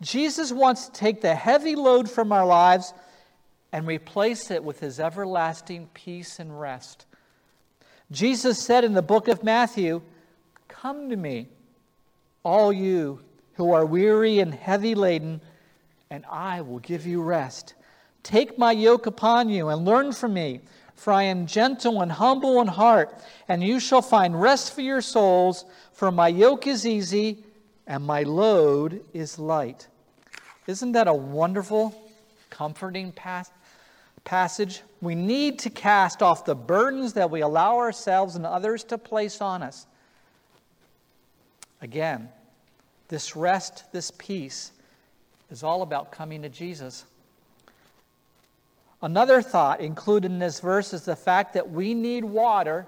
Jesus 0.00 0.52
wants 0.52 0.86
to 0.86 0.92
take 0.92 1.20
the 1.20 1.34
heavy 1.34 1.76
load 1.76 2.10
from 2.10 2.32
our 2.32 2.46
lives 2.46 2.92
and 3.72 3.86
replace 3.86 4.50
it 4.50 4.62
with 4.62 4.78
his 4.80 5.00
everlasting 5.00 5.88
peace 5.94 6.38
and 6.38 6.60
rest. 6.60 7.06
Jesus 8.14 8.60
said 8.60 8.84
in 8.84 8.94
the 8.94 9.02
book 9.02 9.26
of 9.26 9.42
Matthew, 9.42 10.00
Come 10.68 11.10
to 11.10 11.16
me, 11.16 11.48
all 12.44 12.72
you 12.72 13.20
who 13.54 13.72
are 13.72 13.84
weary 13.84 14.38
and 14.38 14.54
heavy 14.54 14.94
laden, 14.94 15.40
and 16.10 16.24
I 16.30 16.60
will 16.60 16.78
give 16.78 17.06
you 17.06 17.20
rest. 17.20 17.74
Take 18.22 18.56
my 18.56 18.70
yoke 18.70 19.06
upon 19.06 19.48
you 19.48 19.68
and 19.68 19.84
learn 19.84 20.12
from 20.12 20.34
me, 20.34 20.60
for 20.94 21.12
I 21.12 21.24
am 21.24 21.46
gentle 21.46 22.00
and 22.02 22.12
humble 22.12 22.60
in 22.60 22.68
heart, 22.68 23.20
and 23.48 23.64
you 23.64 23.80
shall 23.80 24.02
find 24.02 24.40
rest 24.40 24.74
for 24.74 24.80
your 24.80 25.00
souls, 25.00 25.64
for 25.92 26.12
my 26.12 26.28
yoke 26.28 26.68
is 26.68 26.86
easy 26.86 27.42
and 27.86 28.04
my 28.04 28.22
load 28.22 29.04
is 29.12 29.40
light. 29.40 29.88
Isn't 30.68 30.92
that 30.92 31.08
a 31.08 31.14
wonderful, 31.14 32.00
comforting 32.48 33.10
passage? 33.10 33.52
passage, 34.24 34.82
we 35.04 35.14
need 35.14 35.58
to 35.60 35.70
cast 35.70 36.22
off 36.22 36.44
the 36.44 36.54
burdens 36.54 37.12
that 37.14 37.30
we 37.30 37.40
allow 37.40 37.78
ourselves 37.78 38.36
and 38.36 38.46
others 38.46 38.84
to 38.84 38.98
place 38.98 39.40
on 39.40 39.62
us. 39.62 39.86
Again, 41.82 42.28
this 43.08 43.36
rest, 43.36 43.84
this 43.92 44.10
peace, 44.10 44.72
is 45.50 45.62
all 45.62 45.82
about 45.82 46.10
coming 46.10 46.42
to 46.42 46.48
Jesus. 46.48 47.04
Another 49.02 49.42
thought 49.42 49.80
included 49.80 50.30
in 50.30 50.38
this 50.38 50.60
verse 50.60 50.94
is 50.94 51.04
the 51.04 51.16
fact 51.16 51.54
that 51.54 51.70
we 51.70 51.92
need 51.92 52.24
water, 52.24 52.86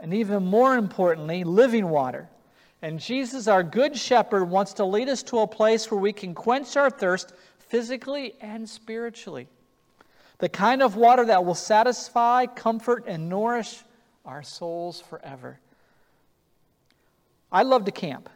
and 0.00 0.12
even 0.12 0.44
more 0.44 0.74
importantly, 0.74 1.44
living 1.44 1.88
water. 1.88 2.28
And 2.82 2.98
Jesus, 2.98 3.46
our 3.46 3.62
good 3.62 3.96
shepherd, 3.96 4.46
wants 4.46 4.72
to 4.74 4.84
lead 4.84 5.08
us 5.08 5.22
to 5.24 5.38
a 5.38 5.46
place 5.46 5.90
where 5.90 6.00
we 6.00 6.12
can 6.12 6.34
quench 6.34 6.76
our 6.76 6.90
thirst 6.90 7.32
physically 7.58 8.34
and 8.40 8.68
spiritually 8.68 9.48
the 10.38 10.48
kind 10.48 10.82
of 10.82 10.96
water 10.96 11.24
that 11.24 11.44
will 11.44 11.54
satisfy, 11.54 12.46
comfort, 12.46 13.04
and 13.06 13.28
nourish 13.28 13.82
our 14.24 14.42
souls 14.42 15.00
forever. 15.00 15.58
I 17.50 17.62
love 17.62 17.84
to 17.84 17.92
camp, 17.92 18.28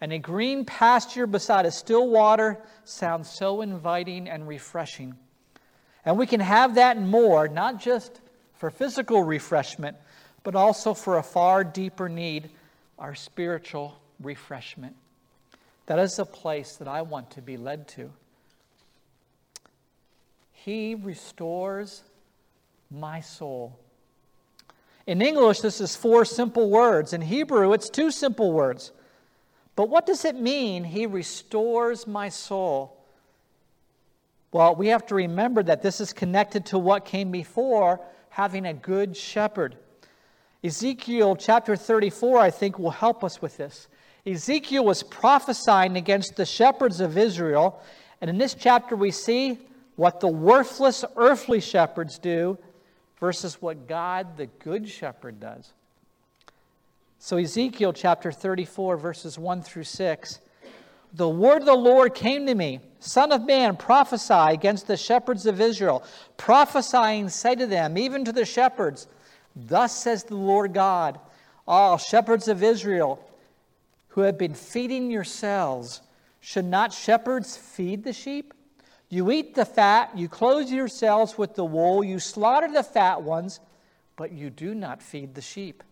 and 0.00 0.12
a 0.12 0.18
green 0.18 0.64
pasture 0.64 1.26
beside 1.26 1.66
a 1.66 1.70
still 1.70 2.08
water 2.08 2.58
sounds 2.84 3.30
so 3.30 3.62
inviting 3.62 4.28
and 4.28 4.46
refreshing. 4.46 5.16
And 6.04 6.16
we 6.18 6.26
can 6.26 6.40
have 6.40 6.76
that 6.76 6.96
and 6.96 7.08
more, 7.08 7.48
not 7.48 7.80
just 7.80 8.20
for 8.54 8.70
physical 8.70 9.22
refreshment, 9.22 9.96
but 10.44 10.54
also 10.54 10.94
for 10.94 11.18
a 11.18 11.22
far 11.22 11.64
deeper 11.64 12.08
need 12.08 12.50
our 12.98 13.14
spiritual 13.14 13.98
refreshment. 14.20 14.94
That 15.86 15.98
is 15.98 16.18
a 16.18 16.24
place 16.24 16.76
that 16.76 16.88
I 16.88 17.02
want 17.02 17.30
to 17.32 17.42
be 17.42 17.56
led 17.56 17.88
to. 17.88 18.12
He 20.66 20.96
restores 20.96 22.02
my 22.90 23.20
soul. 23.20 23.78
In 25.06 25.22
English, 25.22 25.60
this 25.60 25.80
is 25.80 25.94
four 25.94 26.24
simple 26.24 26.68
words. 26.68 27.12
In 27.12 27.20
Hebrew, 27.20 27.72
it's 27.72 27.88
two 27.88 28.10
simple 28.10 28.50
words. 28.50 28.90
But 29.76 29.88
what 29.88 30.06
does 30.06 30.24
it 30.24 30.34
mean, 30.34 30.82
He 30.82 31.06
restores 31.06 32.08
my 32.08 32.30
soul? 32.30 32.96
Well, 34.50 34.74
we 34.74 34.88
have 34.88 35.06
to 35.06 35.14
remember 35.14 35.62
that 35.62 35.82
this 35.82 36.00
is 36.00 36.12
connected 36.12 36.66
to 36.66 36.80
what 36.80 37.04
came 37.04 37.30
before 37.30 38.00
having 38.30 38.66
a 38.66 38.74
good 38.74 39.16
shepherd. 39.16 39.76
Ezekiel 40.64 41.36
chapter 41.36 41.76
34, 41.76 42.40
I 42.40 42.50
think, 42.50 42.76
will 42.76 42.90
help 42.90 43.22
us 43.22 43.40
with 43.40 43.56
this. 43.56 43.86
Ezekiel 44.26 44.84
was 44.84 45.04
prophesying 45.04 45.96
against 45.96 46.34
the 46.34 46.44
shepherds 46.44 47.00
of 47.00 47.16
Israel. 47.16 47.80
And 48.20 48.28
in 48.28 48.38
this 48.38 48.54
chapter, 48.54 48.96
we 48.96 49.12
see 49.12 49.60
what 49.96 50.20
the 50.20 50.28
worthless 50.28 51.04
earthly 51.16 51.60
shepherds 51.60 52.18
do 52.18 52.58
versus 53.18 53.60
what 53.60 53.88
God, 53.88 54.36
the 54.36 54.46
good 54.46 54.88
shepherd, 54.88 55.40
does. 55.40 55.72
So, 57.18 57.38
Ezekiel 57.38 57.92
chapter 57.92 58.30
34, 58.30 58.96
verses 58.98 59.38
1 59.38 59.62
through 59.62 59.84
6. 59.84 60.40
The 61.14 61.28
word 61.28 61.62
of 61.62 61.66
the 61.66 61.74
Lord 61.74 62.14
came 62.14 62.46
to 62.46 62.54
me, 62.54 62.80
Son 63.00 63.32
of 63.32 63.46
man, 63.46 63.76
prophesy 63.76 64.34
against 64.34 64.86
the 64.86 64.96
shepherds 64.96 65.46
of 65.46 65.60
Israel. 65.60 66.04
Prophesying, 66.36 67.30
say 67.30 67.54
to 67.54 67.66
them, 67.66 67.96
even 67.96 68.24
to 68.26 68.32
the 68.32 68.44
shepherds, 68.44 69.06
Thus 69.54 69.96
says 70.02 70.24
the 70.24 70.36
Lord 70.36 70.74
God, 70.74 71.18
all 71.66 71.96
shepherds 71.96 72.48
of 72.48 72.62
Israel 72.62 73.18
who 74.08 74.22
have 74.22 74.36
been 74.36 74.54
feeding 74.54 75.10
yourselves. 75.10 76.02
Should 76.40 76.66
not 76.66 76.92
shepherds 76.92 77.56
feed 77.56 78.04
the 78.04 78.12
sheep? 78.12 78.52
You 79.08 79.30
eat 79.30 79.54
the 79.54 79.64
fat, 79.64 80.16
you 80.16 80.28
clothe 80.28 80.68
yourselves 80.68 81.38
with 81.38 81.54
the 81.54 81.64
wool, 81.64 82.02
you 82.02 82.18
slaughter 82.18 82.70
the 82.70 82.82
fat 82.82 83.22
ones, 83.22 83.60
but 84.16 84.32
you 84.32 84.50
do 84.50 84.74
not 84.74 85.02
feed 85.02 85.34
the 85.34 85.42
sheep. 85.42 85.84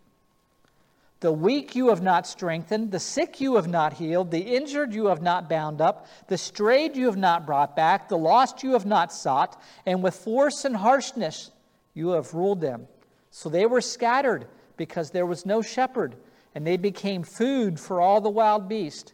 The 1.20 1.32
weak 1.32 1.74
you 1.74 1.88
have 1.88 2.02
not 2.02 2.26
strengthened, 2.26 2.90
the 2.90 3.00
sick 3.00 3.40
you 3.40 3.54
have 3.54 3.68
not 3.68 3.94
healed, 3.94 4.30
the 4.30 4.40
injured 4.56 4.92
you 4.92 5.06
have 5.06 5.22
not 5.22 5.48
bound 5.48 5.80
up, 5.80 6.06
the 6.28 6.36
strayed 6.36 6.96
you 6.96 7.06
have 7.06 7.16
not 7.16 7.46
brought 7.46 7.74
back, 7.76 8.08
the 8.08 8.18
lost 8.18 8.62
you 8.62 8.72
have 8.72 8.84
not 8.84 9.12
sought, 9.12 9.58
and 9.86 10.02
with 10.02 10.14
force 10.14 10.64
and 10.64 10.76
harshness 10.76 11.50
you 11.94 12.10
have 12.10 12.34
ruled 12.34 12.60
them. 12.60 12.88
So 13.30 13.48
they 13.48 13.64
were 13.64 13.80
scattered 13.80 14.46
because 14.76 15.12
there 15.12 15.24
was 15.24 15.46
no 15.46 15.62
shepherd, 15.62 16.16
and 16.54 16.66
they 16.66 16.76
became 16.76 17.22
food 17.22 17.80
for 17.80 18.00
all 18.00 18.20
the 18.20 18.28
wild 18.28 18.68
beasts. 18.68 19.12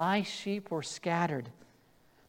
My 0.00 0.22
sheep 0.22 0.70
were 0.70 0.82
scattered. 0.82 1.50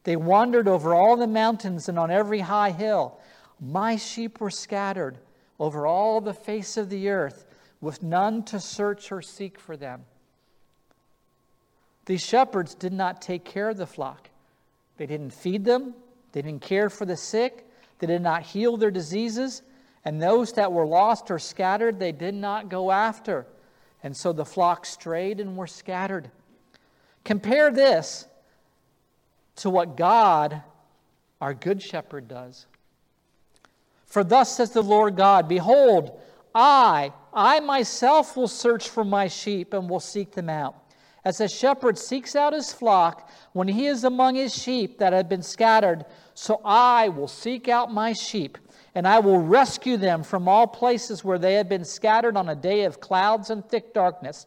They 0.04 0.16
wandered 0.16 0.66
over 0.66 0.94
all 0.94 1.16
the 1.16 1.26
mountains 1.26 1.88
and 1.88 1.98
on 1.98 2.10
every 2.10 2.40
high 2.40 2.70
hill. 2.70 3.18
My 3.60 3.96
sheep 3.96 4.40
were 4.40 4.50
scattered 4.50 5.18
over 5.58 5.86
all 5.86 6.20
the 6.20 6.32
face 6.32 6.76
of 6.76 6.88
the 6.88 7.10
earth, 7.10 7.44
with 7.80 8.02
none 8.02 8.42
to 8.44 8.58
search 8.58 9.12
or 9.12 9.20
seek 9.20 9.58
for 9.58 9.76
them. 9.76 10.04
These 12.06 12.22
shepherds 12.22 12.74
did 12.74 12.92
not 12.92 13.20
take 13.20 13.44
care 13.44 13.68
of 13.68 13.76
the 13.76 13.86
flock. 13.86 14.30
They 14.96 15.06
didn't 15.06 15.32
feed 15.32 15.64
them, 15.64 15.94
they 16.32 16.42
didn't 16.42 16.62
care 16.62 16.90
for 16.90 17.04
the 17.04 17.16
sick, 17.16 17.66
they 17.98 18.06
did 18.06 18.22
not 18.22 18.42
heal 18.42 18.76
their 18.76 18.90
diseases, 18.90 19.62
and 20.04 20.20
those 20.20 20.54
that 20.54 20.72
were 20.72 20.86
lost 20.86 21.30
or 21.30 21.38
scattered, 21.38 21.98
they 21.98 22.12
did 22.12 22.34
not 22.34 22.70
go 22.70 22.90
after. 22.90 23.46
And 24.02 24.16
so 24.16 24.32
the 24.32 24.46
flock 24.46 24.86
strayed 24.86 25.40
and 25.40 25.56
were 25.56 25.66
scattered. 25.66 26.30
Compare 27.24 27.70
this 27.70 28.26
to 29.60 29.70
what 29.70 29.96
God, 29.96 30.62
our 31.40 31.54
good 31.54 31.82
shepherd, 31.82 32.28
does. 32.28 32.66
For 34.06 34.24
thus 34.24 34.56
says 34.56 34.70
the 34.70 34.82
Lord 34.82 35.16
God 35.16 35.48
Behold, 35.48 36.18
I, 36.54 37.12
I 37.32 37.60
myself 37.60 38.36
will 38.36 38.48
search 38.48 38.88
for 38.88 39.04
my 39.04 39.28
sheep 39.28 39.72
and 39.72 39.88
will 39.88 40.00
seek 40.00 40.32
them 40.32 40.48
out. 40.48 40.76
As 41.24 41.40
a 41.40 41.48
shepherd 41.48 41.98
seeks 41.98 42.34
out 42.34 42.54
his 42.54 42.72
flock 42.72 43.30
when 43.52 43.68
he 43.68 43.86
is 43.86 44.04
among 44.04 44.34
his 44.34 44.54
sheep 44.54 44.98
that 44.98 45.12
have 45.12 45.28
been 45.28 45.42
scattered, 45.42 46.06
so 46.34 46.60
I 46.64 47.10
will 47.10 47.28
seek 47.28 47.68
out 47.68 47.92
my 47.92 48.14
sheep 48.14 48.56
and 48.94 49.06
I 49.06 49.20
will 49.20 49.38
rescue 49.38 49.96
them 49.96 50.22
from 50.22 50.48
all 50.48 50.66
places 50.66 51.22
where 51.22 51.38
they 51.38 51.54
have 51.54 51.68
been 51.68 51.84
scattered 51.84 52.36
on 52.36 52.48
a 52.48 52.56
day 52.56 52.84
of 52.84 53.00
clouds 53.00 53.50
and 53.50 53.64
thick 53.64 53.94
darkness. 53.94 54.46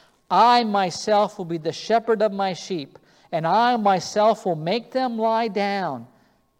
I 0.31 0.63
myself 0.63 1.37
will 1.37 1.45
be 1.45 1.57
the 1.57 1.73
shepherd 1.73 2.21
of 2.21 2.31
my 2.31 2.53
sheep, 2.53 2.97
and 3.33 3.45
I 3.45 3.75
myself 3.75 4.45
will 4.45 4.55
make 4.55 4.91
them 4.91 5.17
lie 5.17 5.49
down, 5.49 6.07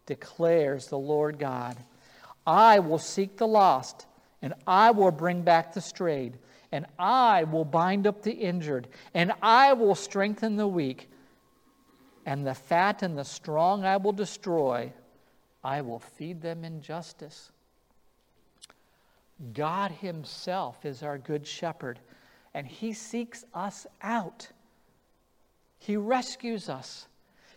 declares 0.04 0.88
the 0.88 0.98
Lord 0.98 1.38
God. 1.38 1.78
I 2.46 2.80
will 2.80 2.98
seek 2.98 3.38
the 3.38 3.46
lost, 3.48 4.06
and 4.42 4.52
I 4.66 4.90
will 4.90 5.10
bring 5.10 5.40
back 5.40 5.72
the 5.72 5.80
strayed, 5.80 6.36
and 6.70 6.84
I 6.98 7.44
will 7.44 7.64
bind 7.64 8.06
up 8.06 8.22
the 8.22 8.32
injured, 8.32 8.88
and 9.14 9.32
I 9.40 9.72
will 9.72 9.94
strengthen 9.94 10.56
the 10.56 10.68
weak, 10.68 11.08
and 12.26 12.46
the 12.46 12.54
fat 12.54 13.02
and 13.02 13.16
the 13.16 13.24
strong 13.24 13.84
I 13.84 13.96
will 13.96 14.12
destroy. 14.12 14.92
I 15.64 15.80
will 15.80 16.00
feed 16.00 16.42
them 16.42 16.62
in 16.64 16.82
justice. 16.82 17.52
God 19.54 19.92
Himself 19.92 20.84
is 20.84 21.02
our 21.02 21.16
good 21.16 21.46
shepherd, 21.46 21.98
and 22.54 22.66
He 22.66 22.92
seeks 22.92 23.44
us 23.54 23.86
out. 24.02 24.48
He 25.78 25.96
rescues 25.96 26.68
us. 26.68 27.06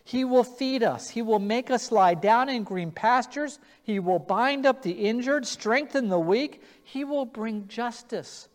He 0.04 0.24
will 0.24 0.44
feed 0.44 0.82
us. 0.84 1.10
He 1.10 1.22
will 1.22 1.40
make 1.40 1.70
us 1.70 1.90
lie 1.90 2.14
down 2.14 2.48
in 2.48 2.62
green 2.62 2.92
pastures. 2.92 3.58
He 3.82 3.98
will 3.98 4.20
bind 4.20 4.64
up 4.64 4.82
the 4.82 4.92
injured, 4.92 5.46
strengthen 5.46 6.08
the 6.08 6.18
weak. 6.18 6.62
He 6.84 7.04
will 7.04 7.24
bring 7.24 7.66
justice. 7.66 8.48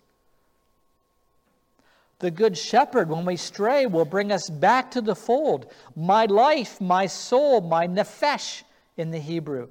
The 2.19 2.31
good 2.31 2.57
shepherd, 2.57 3.09
when 3.09 3.25
we 3.25 3.35
stray, 3.35 3.85
will 3.85 4.05
bring 4.05 4.31
us 4.31 4.49
back 4.49 4.91
to 4.91 5.01
the 5.01 5.15
fold. 5.15 5.65
My 5.95 6.25
life, 6.25 6.79
my 6.79 7.07
soul, 7.07 7.61
my 7.61 7.87
nephesh 7.87 8.63
in 8.95 9.11
the 9.11 9.19
Hebrew. 9.19 9.67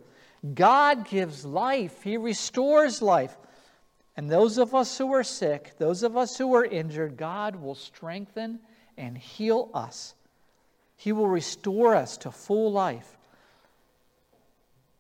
God 0.55 1.09
gives 1.09 1.45
life, 1.45 2.03
He 2.03 2.17
restores 2.17 3.01
life. 3.01 3.37
And 4.21 4.29
those 4.29 4.59
of 4.59 4.75
us 4.75 4.99
who 4.99 5.15
are 5.15 5.25
sick, 5.25 5.79
those 5.79 6.03
of 6.03 6.15
us 6.15 6.37
who 6.37 6.55
are 6.55 6.63
injured, 6.63 7.17
God 7.17 7.57
will 7.57 7.75
strengthen 7.75 8.59
and 8.99 9.17
heal 9.17 9.71
us. 9.73 10.15
He 10.95 11.11
will 11.11 11.27
restore 11.27 11.95
us 11.95 12.19
to 12.19 12.31
full 12.31 12.71
life. 12.71 13.17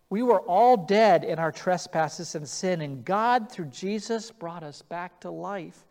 We 0.08 0.22
were 0.22 0.40
all 0.40 0.78
dead 0.78 1.24
in 1.24 1.38
our 1.38 1.52
trespasses 1.52 2.34
and 2.34 2.48
sin, 2.48 2.80
and 2.80 3.04
God, 3.04 3.52
through 3.52 3.66
Jesus, 3.66 4.30
brought 4.30 4.62
us 4.62 4.80
back 4.80 5.20
to 5.20 5.30
life. 5.30 5.84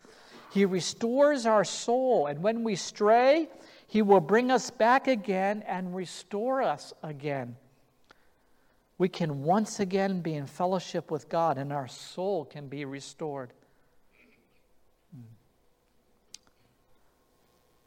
He 0.50 0.64
restores 0.64 1.46
our 1.46 1.64
soul, 1.64 2.26
and 2.26 2.42
when 2.42 2.64
we 2.64 2.74
stray, 2.74 3.48
He 3.86 4.02
will 4.02 4.18
bring 4.18 4.50
us 4.50 4.70
back 4.70 5.06
again 5.06 5.62
and 5.68 5.94
restore 5.94 6.62
us 6.62 6.92
again 7.00 7.54
we 9.00 9.08
can 9.08 9.44
once 9.44 9.80
again 9.80 10.20
be 10.20 10.34
in 10.34 10.46
fellowship 10.46 11.10
with 11.10 11.30
God 11.30 11.56
and 11.56 11.72
our 11.72 11.88
soul 11.88 12.44
can 12.44 12.68
be 12.68 12.84
restored. 12.84 13.50
Hmm. 15.14 15.22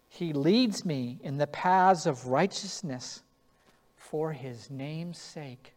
He 0.10 0.34
leads 0.34 0.84
me 0.84 1.19
in 1.21 1.38
the 1.38 1.45
paths 1.45 2.08
of 2.08 2.26
righteousness 2.30 3.21
for 3.95 4.34
his 4.34 4.71
name's 4.71 5.19
sake. 5.19 5.73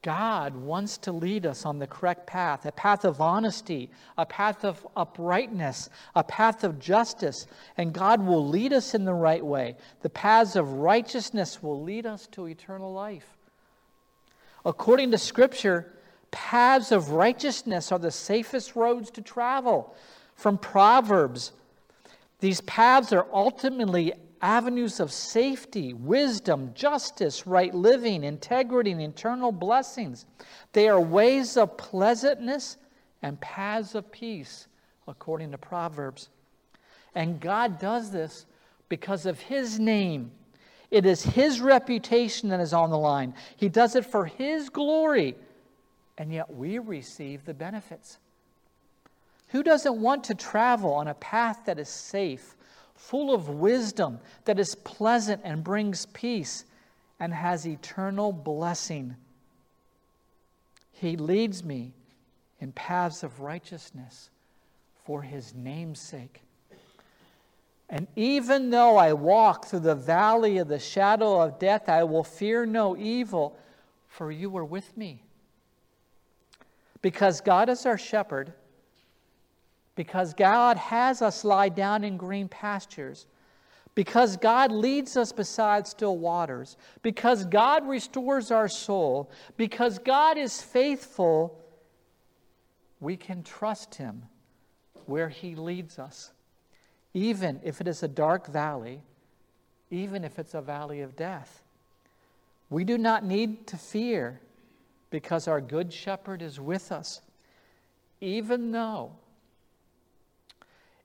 God 0.00 0.54
wants 0.54 0.98
to 0.98 1.10
lead 1.10 1.44
us 1.44 1.66
on 1.66 1.80
the 1.80 1.88
correct 1.88 2.28
path, 2.28 2.66
a 2.66 2.70
path 2.70 3.04
of 3.04 3.20
honesty, 3.20 3.90
a 4.16 4.24
path 4.24 4.64
of 4.64 4.86
uprightness, 4.94 5.90
a 6.14 6.22
path 6.22 6.62
of 6.62 6.78
justice, 6.78 7.48
and 7.76 7.92
God 7.92 8.24
will 8.24 8.46
lead 8.46 8.72
us 8.72 8.94
in 8.94 9.04
the 9.04 9.12
right 9.12 9.44
way. 9.44 9.74
The 10.02 10.10
paths 10.10 10.54
of 10.54 10.74
righteousness 10.74 11.60
will 11.60 11.82
lead 11.82 12.06
us 12.06 12.28
to 12.28 12.46
eternal 12.46 12.92
life. 12.92 13.36
According 14.66 15.12
to 15.12 15.18
Scripture, 15.18 15.92
paths 16.32 16.90
of 16.90 17.10
righteousness 17.10 17.92
are 17.92 18.00
the 18.00 18.10
safest 18.10 18.74
roads 18.74 19.12
to 19.12 19.22
travel. 19.22 19.94
From 20.34 20.58
Proverbs, 20.58 21.52
these 22.40 22.60
paths 22.62 23.12
are 23.12 23.28
ultimately 23.32 24.12
avenues 24.42 24.98
of 24.98 25.12
safety, 25.12 25.94
wisdom, 25.94 26.72
justice, 26.74 27.46
right 27.46 27.72
living, 27.72 28.24
integrity, 28.24 28.90
and 28.90 29.00
eternal 29.00 29.52
blessings. 29.52 30.26
They 30.72 30.88
are 30.88 31.00
ways 31.00 31.56
of 31.56 31.76
pleasantness 31.76 32.76
and 33.22 33.40
paths 33.40 33.94
of 33.94 34.10
peace, 34.10 34.66
according 35.06 35.52
to 35.52 35.58
Proverbs. 35.58 36.28
And 37.14 37.40
God 37.40 37.78
does 37.78 38.10
this 38.10 38.46
because 38.88 39.26
of 39.26 39.38
His 39.38 39.78
name 39.78 40.32
it 40.90 41.06
is 41.06 41.22
His 41.22 41.60
reputation 41.60 42.48
that 42.50 42.60
is 42.60 42.72
on 42.72 42.90
the 42.90 42.98
line. 42.98 43.34
He 43.56 43.68
does 43.68 43.96
it 43.96 44.06
for 44.06 44.26
His 44.26 44.68
glory, 44.68 45.36
and 46.18 46.32
yet 46.32 46.54
we 46.54 46.78
receive 46.78 47.44
the 47.44 47.54
benefits. 47.54 48.18
Who 49.48 49.62
doesn't 49.62 50.00
want 50.00 50.24
to 50.24 50.34
travel 50.34 50.92
on 50.92 51.08
a 51.08 51.14
path 51.14 51.60
that 51.66 51.78
is 51.78 51.88
safe, 51.88 52.56
full 52.94 53.34
of 53.34 53.48
wisdom, 53.48 54.18
that 54.44 54.58
is 54.58 54.74
pleasant 54.74 55.42
and 55.44 55.62
brings 55.62 56.06
peace, 56.06 56.64
and 57.20 57.32
has 57.32 57.66
eternal 57.66 58.32
blessing? 58.32 59.16
He 60.92 61.16
leads 61.16 61.62
me 61.62 61.92
in 62.60 62.72
paths 62.72 63.22
of 63.22 63.40
righteousness 63.40 64.30
for 65.04 65.22
His 65.22 65.54
name's 65.54 66.00
sake. 66.00 66.42
And 67.88 68.08
even 68.16 68.70
though 68.70 68.96
I 68.96 69.12
walk 69.12 69.66
through 69.66 69.80
the 69.80 69.94
valley 69.94 70.58
of 70.58 70.68
the 70.68 70.78
shadow 70.78 71.40
of 71.40 71.58
death, 71.58 71.88
I 71.88 72.04
will 72.04 72.24
fear 72.24 72.66
no 72.66 72.96
evil, 72.96 73.56
for 74.08 74.32
you 74.32 74.56
are 74.56 74.64
with 74.64 74.96
me. 74.96 75.22
Because 77.00 77.40
God 77.40 77.68
is 77.68 77.86
our 77.86 77.98
shepherd, 77.98 78.52
because 79.94 80.34
God 80.34 80.76
has 80.76 81.22
us 81.22 81.44
lie 81.44 81.68
down 81.68 82.02
in 82.02 82.16
green 82.16 82.48
pastures, 82.48 83.26
because 83.94 84.36
God 84.36 84.72
leads 84.72 85.16
us 85.16 85.32
beside 85.32 85.86
still 85.86 86.18
waters, 86.18 86.76
because 87.02 87.46
God 87.46 87.86
restores 87.86 88.50
our 88.50 88.68
soul, 88.68 89.30
because 89.56 89.98
God 89.98 90.36
is 90.36 90.60
faithful, 90.60 91.58
we 93.00 93.16
can 93.16 93.42
trust 93.42 93.94
Him 93.94 94.24
where 95.06 95.28
He 95.28 95.54
leads 95.54 95.98
us, 95.98 96.32
even 97.16 97.58
if 97.64 97.80
it 97.80 97.88
is 97.88 98.02
a 98.02 98.08
dark 98.08 98.46
valley, 98.46 99.00
even 99.90 100.22
if 100.22 100.38
it's 100.38 100.52
a 100.52 100.60
valley 100.60 101.00
of 101.00 101.16
death. 101.16 101.62
We 102.68 102.84
do 102.84 102.98
not 102.98 103.24
need 103.24 103.66
to 103.68 103.78
fear 103.78 104.38
because 105.08 105.48
our 105.48 105.62
Good 105.62 105.94
Shepherd 105.94 106.42
is 106.42 106.60
with 106.60 106.92
us, 106.92 107.22
even 108.20 108.70
though 108.70 109.12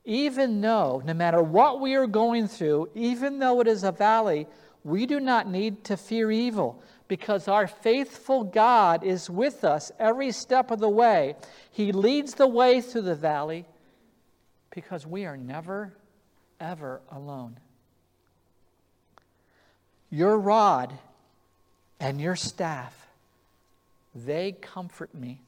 even 0.04 0.62
though, 0.62 1.02
no 1.06 1.14
matter 1.14 1.42
what 1.42 1.80
we 1.80 1.94
are 1.96 2.08
going 2.08 2.48
through, 2.48 2.90
even 2.96 3.40
though 3.40 3.62
it 3.62 3.68
is 3.68 3.84
a 3.84 3.92
valley, 3.92 4.48
we 4.84 5.06
do 5.06 5.20
not 5.20 5.48
need 5.48 5.84
to 5.86 5.96
fear 5.96 6.32
evil 6.32 6.82
because 7.08 7.48
our 7.48 7.68
faithful 7.68 8.44
God 8.44 9.04
is 9.04 9.30
with 9.30 9.64
us 9.64 9.92
every 10.00 10.32
step 10.32 10.72
of 10.72 10.80
the 10.80 10.90
way. 10.90 11.36
He 11.70 11.92
leads 11.92 12.34
the 12.34 12.48
way 12.48 12.82
through 12.82 13.04
the 13.04 13.16
valley 13.16 13.66
because 14.72 15.06
we 15.06 15.26
are 15.26 15.38
never, 15.38 15.94
ever 16.62 17.02
alone. 17.12 17.58
Your 20.10 20.38
rod 20.38 20.94
and 22.00 22.22
your 22.22 22.36
staff, 22.36 23.08
they 24.14 24.54
comfort 24.54 25.14
me. 25.14 25.42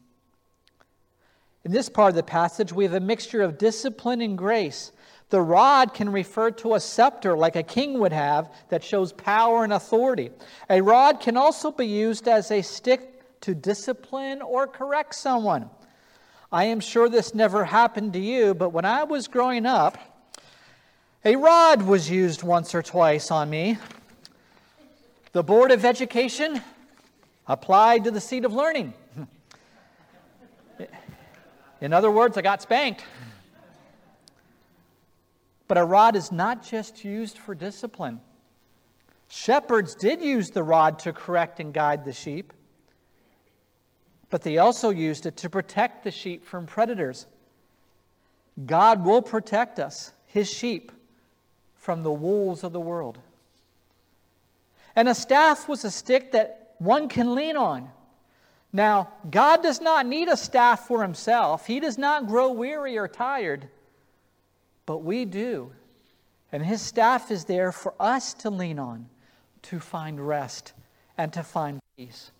In 1.63 1.71
this 1.71 1.87
part 1.87 2.09
of 2.09 2.15
the 2.15 2.23
passage, 2.23 2.73
we 2.73 2.83
have 2.83 2.93
a 2.93 2.99
mixture 2.99 3.41
of 3.41 3.57
discipline 3.57 4.19
and 4.21 4.37
grace. 4.37 4.91
The 5.29 5.41
rod 5.41 5.93
can 5.93 6.11
refer 6.11 6.51
to 6.51 6.75
a 6.75 6.79
scepter 6.79 7.37
like 7.37 7.55
a 7.55 7.63
king 7.63 7.99
would 7.99 8.11
have 8.11 8.53
that 8.69 8.83
shows 8.83 9.13
power 9.13 9.63
and 9.63 9.71
authority. 9.71 10.31
A 10.69 10.81
rod 10.81 11.21
can 11.21 11.37
also 11.37 11.71
be 11.71 11.87
used 11.87 12.27
as 12.27 12.51
a 12.51 12.61
stick 12.61 13.39
to 13.41 13.55
discipline 13.55 14.41
or 14.41 14.67
correct 14.67 15.15
someone. 15.15 15.69
I 16.51 16.65
am 16.65 16.79
sure 16.79 17.09
this 17.09 17.33
never 17.33 17.65
happened 17.65 18.13
to 18.13 18.19
you, 18.19 18.53
but 18.53 18.69
when 18.69 18.85
I 18.85 19.05
was 19.05 19.27
growing 19.27 19.65
up, 19.65 19.97
a 21.25 21.35
rod 21.35 21.83
was 21.83 22.09
used 22.09 22.43
once 22.43 22.75
or 22.75 22.81
twice 22.81 23.31
on 23.31 23.49
me. 23.49 23.77
The 25.31 25.43
Board 25.43 25.71
of 25.71 25.85
Education 25.85 26.61
applied 27.47 28.03
to 28.03 28.11
the 28.11 28.21
seat 28.21 28.45
of 28.45 28.53
learning. 28.53 28.93
In 31.81 31.91
other 31.91 32.11
words, 32.11 32.37
I 32.37 32.41
got 32.41 32.61
spanked. 32.61 33.03
But 35.67 35.77
a 35.77 35.83
rod 35.83 36.15
is 36.15 36.31
not 36.31 36.63
just 36.63 37.03
used 37.03 37.37
for 37.37 37.55
discipline. 37.55 38.21
Shepherds 39.27 39.95
did 39.95 40.21
use 40.21 40.51
the 40.51 40.61
rod 40.61 40.99
to 40.99 41.13
correct 41.13 41.59
and 41.59 41.73
guide 41.73 42.05
the 42.05 42.13
sheep, 42.13 42.53
but 44.29 44.43
they 44.43 44.59
also 44.59 44.91
used 44.91 45.25
it 45.25 45.37
to 45.37 45.49
protect 45.49 46.03
the 46.03 46.11
sheep 46.11 46.45
from 46.45 46.67
predators. 46.67 47.25
God 48.65 49.03
will 49.03 49.21
protect 49.21 49.79
us, 49.79 50.11
his 50.27 50.49
sheep, 50.49 50.91
from 51.83 52.01
the 52.01 52.11
wolves 52.11 52.63
of 52.63 52.73
the 52.73 52.79
world. 52.79 53.19
And 54.95 55.07
a 55.07 55.15
staff 55.15 55.67
was 55.67 55.83
a 55.83 55.91
stick 55.91 56.31
that 56.31 56.73
one 56.79 57.09
can 57.09 57.35
lean 57.35 57.57
on 57.57 57.89
now, 58.75 59.09
God 59.29 59.61
does 59.61 59.79
not 59.79 60.07
need 60.07 60.27
a 60.27 60.35
staff 60.35 60.87
for 60.87 61.03
himself, 61.03 61.67
He 61.67 61.79
does 61.79 61.99
not 61.99 62.27
grow 62.27 62.51
weary 62.51 62.97
or 62.97 63.07
tired, 63.07 63.69
but 64.87 64.97
we 64.97 65.25
do. 65.25 65.71
And 66.51 66.65
His 66.65 66.81
staff 66.81 67.29
is 67.29 67.45
there 67.45 67.71
for 67.71 67.93
us 67.99 68.33
to 68.35 68.49
lean 68.49 68.79
on, 68.79 69.07
to 69.63 69.79
find 69.79 70.27
rest, 70.27 70.73
and 71.19 71.31
to 71.33 71.43
find 71.43 71.79
peace. 71.95 72.31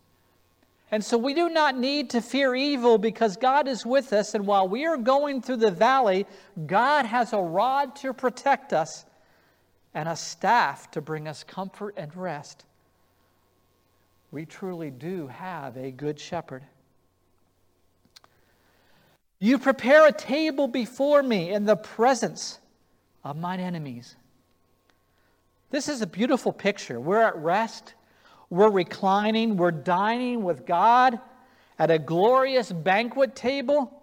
And 0.90 1.04
so 1.04 1.18
we 1.18 1.34
do 1.34 1.50
not 1.50 1.78
need 1.78 2.12
to 2.12 2.22
fear 2.22 2.54
evil 2.54 2.98
because 2.98 3.38
God 3.38 3.68
is 3.68 3.86
with 3.86 4.14
us. 4.14 4.36
And 4.36 4.46
while 4.46 4.68
we 4.68 4.86
are 4.86 4.98
going 4.98 5.42
through 5.42 5.58
the 5.58 5.72
valley, 5.72 6.28
God 6.68 7.06
has 7.06 7.34
a 7.34 7.40
rod 7.40 7.96
to 7.98 8.14
protect 8.14 8.74
us 8.74 9.06
and 9.94 10.10
a 10.10 10.16
staff 10.16 10.90
to 10.92 11.02
bring 11.02 11.28
us 11.28 11.44
comfort 11.44 11.94
and 11.98 12.16
rest 12.16 12.66
we 14.34 14.48
truly 14.48 14.90
do 14.90 15.28
have 15.28 15.78
a 15.78 15.92
good 15.92 16.20
shepherd. 16.20 16.64
You 19.40 19.60
prepare 19.60 20.08
a 20.08 20.12
table 20.12 20.68
before 20.68 21.22
me 21.22 21.52
in 21.54 21.66
the 21.66 21.76
presence 21.76 22.58
of 23.24 23.38
mine 23.38 23.60
enemies. 23.60 24.16
This 25.70 25.88
is 25.88 26.02
a 26.02 26.08
beautiful 26.08 26.52
picture. 26.52 27.00
We're 27.00 27.22
at 27.22 27.36
rest, 27.38 27.94
we're 28.50 28.72
reclining, 28.72 29.56
we're 29.56 29.70
dining 29.70 30.42
with 30.42 30.66
God 30.66 31.20
at 31.78 31.92
a 31.92 32.00
glorious 32.00 32.72
banquet 32.72 33.36
table. 33.36 34.02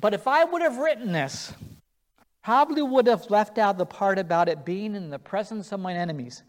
But 0.00 0.14
if 0.14 0.26
I 0.26 0.44
would 0.44 0.62
have 0.62 0.78
written 0.78 1.12
this, 1.12 1.52
probably 2.46 2.80
would 2.80 3.08
have 3.08 3.28
left 3.28 3.58
out 3.58 3.76
the 3.76 3.84
part 3.84 4.20
about 4.20 4.48
it 4.48 4.64
being 4.64 4.94
in 4.94 5.10
the 5.10 5.18
presence 5.18 5.72
of 5.72 5.80
my 5.80 5.92
enemies. 5.92 6.44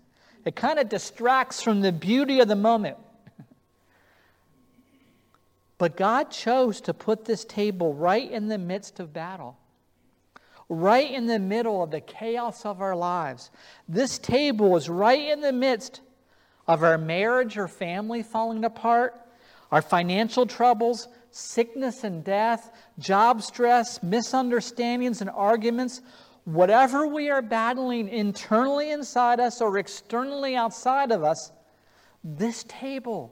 It 0.45 0.55
kind 0.55 0.77
of 0.77 0.89
distracts 0.89 1.59
from 1.59 1.81
the 1.81 1.91
beauty 1.91 2.39
of 2.39 2.47
the 2.47 2.55
moment. 2.55 2.97
But 5.79 5.97
God 5.97 6.29
chose 6.29 6.81
to 6.81 6.93
put 6.93 7.25
this 7.25 7.43
table 7.45 7.95
right 7.95 8.29
in 8.29 8.47
the 8.47 8.59
midst 8.59 8.99
of 8.99 9.11
battle, 9.11 9.57
right 10.69 11.09
in 11.09 11.25
the 11.25 11.39
middle 11.39 11.81
of 11.81 11.89
the 11.89 12.01
chaos 12.01 12.63
of 12.63 12.79
our 12.79 12.95
lives. 12.95 13.49
This 13.89 14.19
table 14.19 14.77
is 14.77 14.89
right 14.89 15.29
in 15.29 15.41
the 15.41 15.51
midst 15.51 16.01
of 16.67 16.83
our 16.83 16.99
marriage 16.99 17.57
or 17.57 17.67
family 17.67 18.21
falling 18.21 18.65
apart, 18.65 19.19
our 19.71 19.81
financial 19.81 20.45
troubles, 20.45 21.07
sickness 21.37 22.03
and 22.03 22.23
death, 22.23 22.71
job 22.97 23.41
stress, 23.41 24.01
misunderstandings 24.01 25.21
and 25.21 25.29
arguments, 25.29 26.01
whatever 26.45 27.07
we 27.07 27.29
are 27.29 27.41
battling 27.41 28.09
internally 28.09 28.89
inside 28.89 29.39
us 29.39 29.61
or 29.61 29.77
externally 29.77 30.55
outside 30.55 31.11
of 31.11 31.23
us, 31.23 31.51
this 32.23 32.65
table 32.67 33.31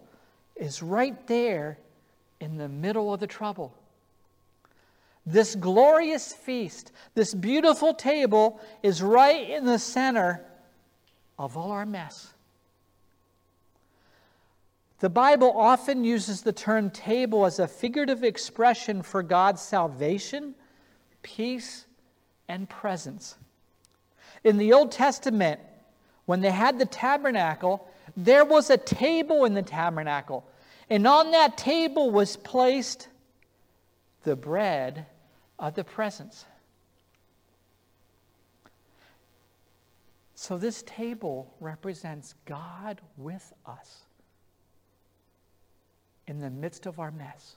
is 0.56 0.84
right 0.84 1.26
there 1.28 1.80
in 2.40 2.58
the 2.58 2.70
middle 2.70 3.14
of 3.14 3.20
the 3.20 3.28
trouble. 3.28 3.74
This 5.26 5.56
glorious 5.56 6.32
feast, 6.32 6.92
this 7.16 7.34
beautiful 7.34 7.96
table, 7.96 8.60
is 8.84 9.02
right 9.02 9.50
in 9.50 9.66
the 9.66 9.80
center 9.80 10.46
of 11.40 11.58
all 11.58 11.72
our 11.72 11.86
mess. 11.86 12.35
The 15.00 15.10
Bible 15.10 15.52
often 15.56 16.06
uses 16.06 16.42
the 16.42 16.54
term 16.54 16.90
table 16.90 17.46
as 17.46 17.60
a 17.60 17.68
figurative 17.68 18.24
expression 18.24 19.02
for 19.02 19.22
God's 19.22 19.62
salvation, 19.62 20.56
peace, 21.22 21.86
and 22.48 22.70
presence. 22.70 23.36
In 24.44 24.58
the 24.58 24.72
Old 24.72 24.92
Testament, 24.92 25.60
when 26.26 26.42
they 26.42 26.52
had 26.52 26.80
the 26.80 26.86
tabernacle, 26.86 27.88
there 28.16 28.46
was 28.46 28.70
a 28.70 28.78
table 28.78 29.44
in 29.44 29.54
the 29.54 29.62
tabernacle. 29.62 30.48
And 30.90 31.06
on 31.06 31.32
that 31.32 31.58
table 31.58 32.10
was 32.12 32.38
placed 32.38 33.10
the 34.24 34.36
bread 34.36 35.08
of 35.60 35.76
the 35.76 35.84
presence. 35.84 36.46
So 40.36 40.58
this 40.58 40.84
table 40.84 41.54
represents 41.60 42.36
God 42.46 43.02
with 43.18 43.52
us 43.66 44.05
in 46.28 46.40
the 46.40 46.50
midst 46.50 46.86
of 46.86 47.00
our 47.00 47.12
mess. 47.12 47.56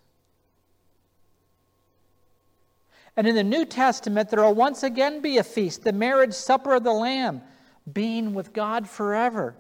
And 3.16 3.26
in 3.26 3.35
the 3.35 3.44
New 3.44 3.64
Testament, 3.64 4.31
there 4.31 4.42
will 4.42 4.54
once 4.54 4.83
again 4.83 5.20
be 5.20 5.38
a 5.38 5.42
feast, 5.42 5.83
the 5.83 5.92
marriage 5.92 6.35
supper 6.35 6.74
of 6.74 6.85
the 6.85 6.92
Lamb, 6.92 7.42
being 7.92 8.33
with 8.33 8.52
God 8.52 8.88
forever. 8.88 9.57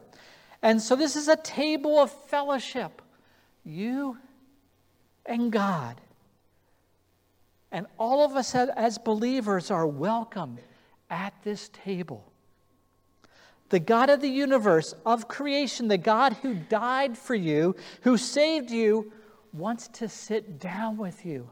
And 0.62 0.80
so 0.80 0.94
this 0.94 1.16
is 1.16 1.28
a 1.28 1.36
table 1.36 1.98
of 1.98 2.10
fellowship, 2.28 3.02
you 3.64 4.18
and 5.26 5.50
God. 5.50 6.00
And 7.72 7.86
all 7.98 8.24
of 8.24 8.36
us 8.36 8.54
as 8.54 8.96
believers 8.98 9.70
are 9.70 9.86
welcome 9.86 10.58
at 11.10 11.34
this 11.42 11.68
table. 11.70 12.30
The 13.70 13.80
God 13.80 14.10
of 14.10 14.20
the 14.20 14.28
universe, 14.28 14.94
of 15.04 15.28
creation, 15.28 15.88
the 15.88 15.98
God 15.98 16.34
who 16.42 16.54
died 16.54 17.18
for 17.18 17.34
you, 17.34 17.76
who 18.02 18.16
saved 18.16 18.70
you, 18.70 19.12
wants 19.52 19.88
to 19.88 20.08
sit 20.08 20.58
down 20.58 20.96
with 20.96 21.26
you 21.26 21.48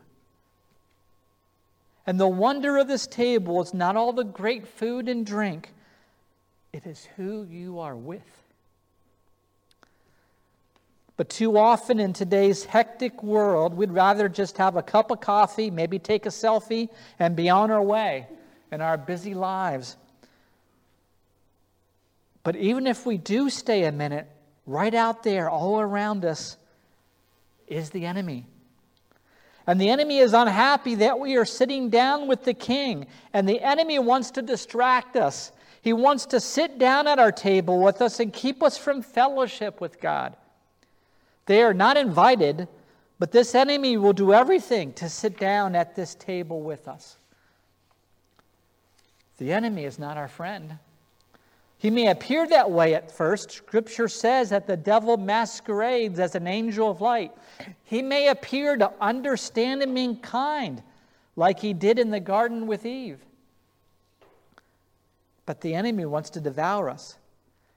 and 2.07 2.20
the 2.20 2.29
wonder 2.29 2.79
of 2.79 2.87
this 2.87 3.07
table 3.07 3.61
is 3.61 3.74
not 3.74 3.96
all 3.96 4.12
the 4.12 4.24
great 4.24 4.66
food 4.66 5.09
and 5.09 5.26
drink, 5.26 5.72
it 6.72 6.87
is 6.87 7.09
who 7.16 7.44
you 7.50 7.81
are 7.81 7.96
with. 7.96 8.22
But 11.16 11.31
too 11.31 11.59
often 11.59 11.98
in 11.98 12.12
today's 12.12 12.64
hectic 12.64 13.22
world, 13.22 13.74
we'd 13.74 13.90
rather 13.90 14.29
just 14.29 14.59
have 14.59 14.76
a 14.76 14.83
cup 14.83 15.11
of 15.11 15.20
coffee, 15.20 15.70
maybe 15.70 15.98
take 15.98 16.26
a 16.26 16.31
selfie, 16.31 16.90
and 17.18 17.35
be 17.35 17.48
on 17.48 17.70
our 17.70 17.83
way 17.83 18.26
in 18.70 18.81
our 18.81 18.98
busy 18.98 19.35
lives. 19.35 19.96
But 22.46 22.54
even 22.54 22.87
if 22.87 23.04
we 23.04 23.18
do 23.18 23.50
stay 23.50 23.82
a 23.87 23.90
minute, 23.90 24.28
right 24.66 24.94
out 24.94 25.24
there, 25.24 25.50
all 25.50 25.80
around 25.80 26.24
us, 26.24 26.56
is 27.66 27.90
the 27.90 28.06
enemy. 28.06 28.46
And 29.66 29.80
the 29.80 29.90
enemy 29.90 30.18
is 30.18 30.32
unhappy 30.32 30.94
that 30.94 31.18
we 31.18 31.35
are 31.38 31.44
sitting 31.44 31.90
down 31.90 32.28
with 32.28 32.44
the 32.44 32.54
king. 32.54 33.09
And 33.32 33.48
the 33.48 33.61
enemy 33.61 33.98
wants 33.98 34.30
to 34.30 34.42
distract 34.42 35.16
us. 35.16 35.50
He 35.82 35.92
wants 35.92 36.24
to 36.26 36.38
sit 36.38 36.78
down 36.78 37.09
at 37.09 37.18
our 37.18 37.32
table 37.32 37.82
with 37.82 38.00
us 38.00 38.20
and 38.20 38.32
keep 38.32 38.62
us 38.62 38.78
from 38.78 39.02
fellowship 39.02 39.80
with 39.80 40.00
God. 40.00 40.37
They 41.46 41.64
are 41.64 41.74
not 41.74 41.96
invited, 41.96 42.68
but 43.18 43.32
this 43.32 43.56
enemy 43.56 43.96
will 43.96 44.12
do 44.12 44.32
everything 44.32 44.92
to 44.92 45.09
sit 45.09 45.37
down 45.37 45.74
at 45.74 45.96
this 45.96 46.14
table 46.14 46.62
with 46.62 46.87
us. 46.87 47.16
The 49.38 49.52
enemy 49.52 49.85
is 49.85 49.98
not 49.98 50.16
our 50.16 50.28
friend. 50.28 50.78
He 51.79 51.91
may 51.91 52.09
appear 52.09 52.47
that 52.49 52.71
way 52.71 52.95
at 52.95 53.12
first. 53.12 53.51
Scripture 53.51 54.09
says 54.09 54.51
that 54.51 54.67
the 54.67 54.77
devil 54.77 55.17
masquerades 55.17 56.19
as 56.19 56.35
an 56.35 56.47
angel 56.47 56.91
of 56.91 57.01
light. 57.01 57.33
He 57.85 58.01
may 58.03 58.29
appear 58.29 58.77
to 58.77 58.93
understand 59.01 59.83
and 59.83 59.95
be 59.95 60.17
kind, 60.23 60.83
like 61.37 61.61
he 61.61 61.75
did 61.75 61.99
in 61.99 62.11
the 62.11 62.21
garden 62.21 62.67
with 62.67 62.87
Eve. 62.87 63.21
But 65.45 65.61
the 65.61 65.75
enemy 65.75 66.07
wants 66.07 66.31
to 66.31 66.41
devour 66.41 66.89
us. 66.89 67.19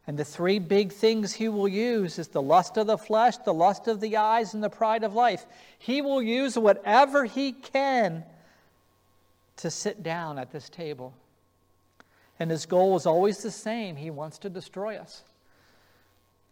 And 0.08 0.18
the 0.18 0.26
three 0.26 0.58
big 0.58 0.92
things 0.92 1.34
he 1.34 1.50
will 1.50 1.68
use 1.68 2.18
is 2.18 2.30
the 2.30 2.42
lust 2.42 2.78
of 2.78 2.88
the 2.88 2.98
flesh, 2.98 3.38
the 3.38 3.54
lust 3.54 3.88
of 3.88 4.00
the 4.00 4.18
eyes, 4.18 4.56
and 4.56 4.64
the 4.64 4.70
pride 4.70 5.04
of 5.04 5.14
life. 5.14 5.46
He 5.78 6.02
will 6.02 6.22
use 6.22 6.58
whatever 6.58 7.26
he 7.26 7.52
can 7.52 8.24
to 9.58 9.70
sit 9.70 10.02
down 10.02 10.40
at 10.40 10.52
this 10.52 10.68
table. 10.68 11.14
And 12.40 12.50
his 12.50 12.66
goal 12.66 12.96
is 12.96 13.06
always 13.06 13.44
the 13.44 13.52
same 13.52 13.98
he 13.98 14.10
wants 14.10 14.38
to 14.40 14.50
destroy 14.50 14.96
us. 14.98 15.24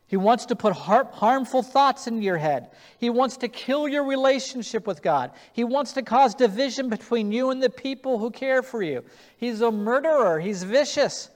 He 0.08 0.16
wants 0.16 0.46
to 0.46 0.56
put 0.56 0.74
harmful 0.74 1.62
thoughts 1.62 2.08
into 2.08 2.24
your 2.24 2.38
head. 2.38 2.72
He 2.98 3.10
wants 3.10 3.36
to 3.38 3.50
kill 3.50 3.90
your 3.90 4.06
relationship 4.06 4.88
with 4.88 5.02
God. 5.02 5.32
He 5.52 5.66
wants 5.66 5.92
to 5.94 6.02
cause 6.02 6.34
division 6.34 6.88
between 6.88 7.34
you 7.34 7.50
and 7.50 7.62
the 7.62 7.70
people 7.70 8.18
who 8.18 8.32
care 8.32 8.64
for 8.64 8.82
you. 8.82 9.04
He's 9.36 9.60
a 9.60 9.72
murderer, 9.72 10.40
he's 10.40 10.64
vicious. 10.64 11.30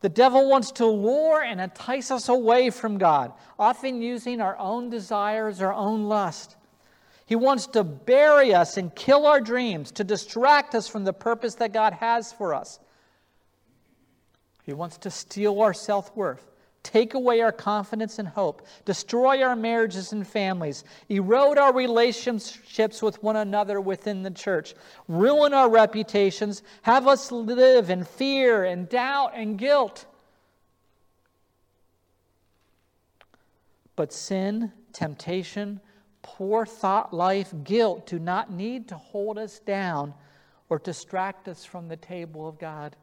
The 0.00 0.10
devil 0.10 0.50
wants 0.50 0.72
to 0.72 0.86
lure 0.86 1.42
and 1.42 1.60
entice 1.60 2.10
us 2.10 2.28
away 2.28 2.70
from 2.70 2.98
God, 2.98 3.32
often 3.58 4.02
using 4.02 4.40
our 4.40 4.58
own 4.58 4.90
desires, 4.90 5.62
our 5.62 5.72
own 5.72 6.04
lust. 6.04 6.56
He 7.24 7.36
wants 7.36 7.68
to 7.68 7.84
bury 7.84 8.52
us 8.52 8.76
and 8.76 8.94
kill 8.94 9.24
our 9.26 9.40
dreams, 9.40 9.92
to 9.92 10.04
distract 10.04 10.74
us 10.74 10.88
from 10.88 11.04
the 11.04 11.12
purpose 11.12 11.54
that 11.54 11.72
God 11.72 11.94
has 11.94 12.32
for 12.32 12.52
us. 12.52 12.80
He 14.62 14.72
wants 14.72 14.96
to 14.98 15.10
steal 15.10 15.60
our 15.60 15.74
self 15.74 16.14
worth, 16.16 16.50
take 16.82 17.14
away 17.14 17.40
our 17.40 17.52
confidence 17.52 18.18
and 18.18 18.28
hope, 18.28 18.66
destroy 18.84 19.42
our 19.42 19.56
marriages 19.56 20.12
and 20.12 20.26
families, 20.26 20.84
erode 21.08 21.58
our 21.58 21.72
relationships 21.74 23.02
with 23.02 23.22
one 23.22 23.36
another 23.36 23.80
within 23.80 24.22
the 24.22 24.30
church, 24.30 24.74
ruin 25.08 25.52
our 25.52 25.68
reputations, 25.68 26.62
have 26.82 27.08
us 27.08 27.32
live 27.32 27.90
in 27.90 28.04
fear 28.04 28.64
and 28.64 28.88
doubt 28.88 29.32
and 29.34 29.58
guilt. 29.58 30.06
But 33.96 34.12
sin, 34.12 34.72
temptation, 34.92 35.80
poor 36.22 36.64
thought 36.64 37.12
life, 37.12 37.52
guilt 37.64 38.06
do 38.06 38.18
not 38.18 38.52
need 38.52 38.88
to 38.88 38.96
hold 38.96 39.38
us 39.38 39.58
down 39.58 40.14
or 40.68 40.78
distract 40.78 41.48
us 41.48 41.64
from 41.64 41.88
the 41.88 41.96
table 41.96 42.48
of 42.48 42.58
God 42.58 42.96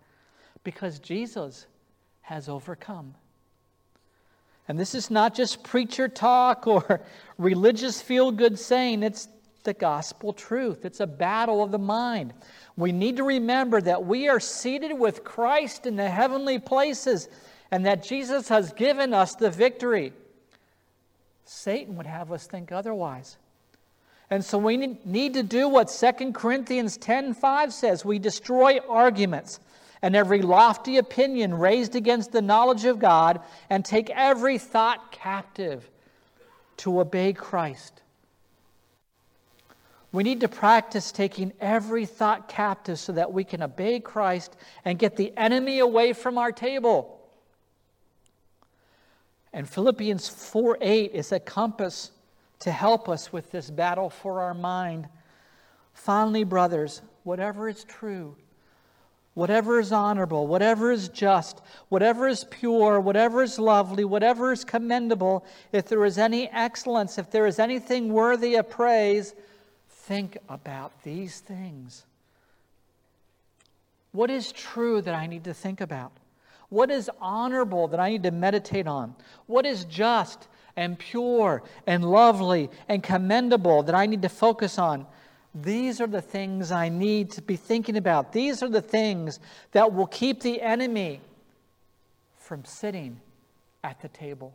because 0.63 0.99
Jesus 0.99 1.65
has 2.21 2.49
overcome. 2.49 3.15
And 4.67 4.79
this 4.79 4.93
is 4.93 5.09
not 5.09 5.33
just 5.33 5.63
preacher 5.63 6.07
talk 6.07 6.67
or 6.67 7.01
religious 7.37 8.01
feel 8.01 8.31
good 8.31 8.59
saying, 8.59 9.01
it's 9.01 9.27
the 9.63 9.73
gospel 9.73 10.31
truth. 10.31 10.85
It's 10.85 10.99
a 10.99 11.07
battle 11.07 11.63
of 11.63 11.71
the 11.71 11.79
mind. 11.79 12.33
We 12.77 12.91
need 12.91 13.17
to 13.17 13.23
remember 13.23 13.81
that 13.81 14.05
we 14.05 14.29
are 14.29 14.39
seated 14.39 14.93
with 14.93 15.23
Christ 15.23 15.85
in 15.85 15.95
the 15.95 16.09
heavenly 16.09 16.59
places 16.59 17.27
and 17.71 17.85
that 17.85 18.03
Jesus 18.03 18.47
has 18.49 18.71
given 18.73 19.13
us 19.13 19.35
the 19.35 19.49
victory. 19.49 20.13
Satan 21.45 21.95
would 21.97 22.05
have 22.05 22.31
us 22.31 22.45
think 22.45 22.71
otherwise. 22.71 23.37
And 24.29 24.45
so 24.45 24.59
we 24.59 24.77
need 24.77 25.33
to 25.33 25.43
do 25.43 25.67
what 25.67 25.89
2 25.89 26.33
Corinthians 26.33 26.97
10:5 26.97 27.73
says. 27.73 28.05
We 28.05 28.19
destroy 28.19 28.79
arguments 28.87 29.59
and 30.01 30.15
every 30.15 30.41
lofty 30.41 30.97
opinion 30.97 31.53
raised 31.53 31.95
against 31.95 32.31
the 32.31 32.41
knowledge 32.41 32.85
of 32.85 32.99
God, 32.99 33.41
and 33.69 33.83
take 33.83 34.09
every 34.09 34.57
thought 34.57 35.11
captive 35.11 35.89
to 36.77 36.99
obey 36.99 37.33
Christ. 37.33 38.01
We 40.11 40.23
need 40.23 40.41
to 40.41 40.47
practice 40.47 41.11
taking 41.11 41.53
every 41.59 42.05
thought 42.05 42.49
captive 42.49 42.97
so 42.97 43.11
that 43.13 43.31
we 43.31 43.43
can 43.43 43.61
obey 43.61 43.99
Christ 43.99 44.55
and 44.83 44.97
get 44.97 45.15
the 45.15 45.33
enemy 45.37 45.79
away 45.79 46.13
from 46.13 46.37
our 46.37 46.51
table. 46.51 47.19
And 49.53 49.69
Philippians 49.69 50.27
4 50.27 50.77
8 50.81 51.11
is 51.13 51.31
a 51.31 51.39
compass 51.39 52.11
to 52.59 52.71
help 52.71 53.07
us 53.07 53.31
with 53.31 53.51
this 53.51 53.69
battle 53.69 54.09
for 54.09 54.41
our 54.41 54.53
mind. 54.53 55.07
Finally, 55.93 56.43
brothers, 56.43 57.01
whatever 57.23 57.69
is 57.69 57.83
true, 57.83 58.35
whatever 59.39 59.79
is 59.79 59.93
honorable, 59.93 60.47
whatever 60.47 60.91
is 60.91 61.07
just, 61.07 61.61
whatever 61.87 62.27
is 62.27 62.43
pure, 62.43 62.99
whatever 62.99 63.41
is 63.41 63.57
lovely, 63.57 64.03
whatever 64.03 64.51
is 64.51 64.65
commendable, 64.65 65.45
if 65.71 65.85
there 65.85 66.03
is 66.03 66.17
any 66.17 66.49
excellence, 66.49 67.17
if 67.17 67.31
there 67.31 67.47
is 67.47 67.57
anything 67.57 68.11
worthy 68.11 68.55
of 68.55 68.69
praise, 68.69 69.33
think 69.87 70.37
about 70.49 70.91
these 71.03 71.39
things. 71.39 72.05
What 74.11 74.29
is 74.29 74.51
true 74.51 75.01
that 75.03 75.15
I 75.15 75.25
need 75.25 75.45
to 75.45 75.53
think 75.53 75.79
about? 75.79 76.11
What 76.67 76.91
is 76.91 77.09
honorable 77.21 77.87
that 77.87 77.99
I 78.01 78.09
need 78.09 78.23
to 78.23 78.31
meditate 78.31 78.87
on? 78.87 79.15
What 79.45 79.65
is 79.65 79.85
just 79.85 80.49
and 80.75 80.99
pure 80.99 81.63
and 81.87 82.03
lovely 82.03 82.69
and 82.89 83.01
commendable 83.01 83.83
that 83.83 83.95
I 83.95 84.05
need 84.05 84.21
to 84.23 84.29
focus 84.29 84.77
on? 84.77 85.05
These 85.53 85.99
are 85.99 86.07
the 86.07 86.21
things 86.21 86.71
I 86.71 86.89
need 86.89 87.31
to 87.31 87.41
be 87.41 87.55
thinking 87.55 87.97
about. 87.97 88.33
These 88.33 88.61
are 88.61 88.69
the 88.69 88.81
things 88.81 89.39
that 89.71 89.93
will 89.93 90.07
keep 90.07 90.41
the 90.41 90.61
enemy 90.61 91.21
from 92.37 92.65
sitting 92.65 93.19
at 93.83 94.01
the 94.01 94.09
table. 94.09 94.53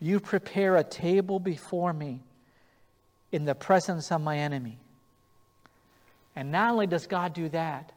You 0.00 0.20
prepare 0.20 0.76
a 0.76 0.84
table 0.84 1.38
before 1.38 1.92
me 1.92 2.20
in 3.30 3.44
the 3.44 3.54
presence 3.54 4.10
of 4.10 4.20
my 4.20 4.38
enemy. 4.38 4.78
And 6.36 6.50
not 6.50 6.72
only 6.72 6.86
does 6.86 7.06
God 7.06 7.32
do 7.32 7.48
that, 7.50 7.92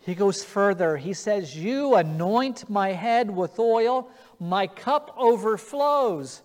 he 0.00 0.14
goes 0.14 0.44
further. 0.44 0.96
He 0.96 1.12
says, 1.12 1.56
You 1.56 1.94
anoint 1.96 2.70
my 2.70 2.92
head 2.92 3.30
with 3.30 3.58
oil, 3.58 4.10
my 4.38 4.66
cup 4.66 5.14
overflows. 5.18 6.42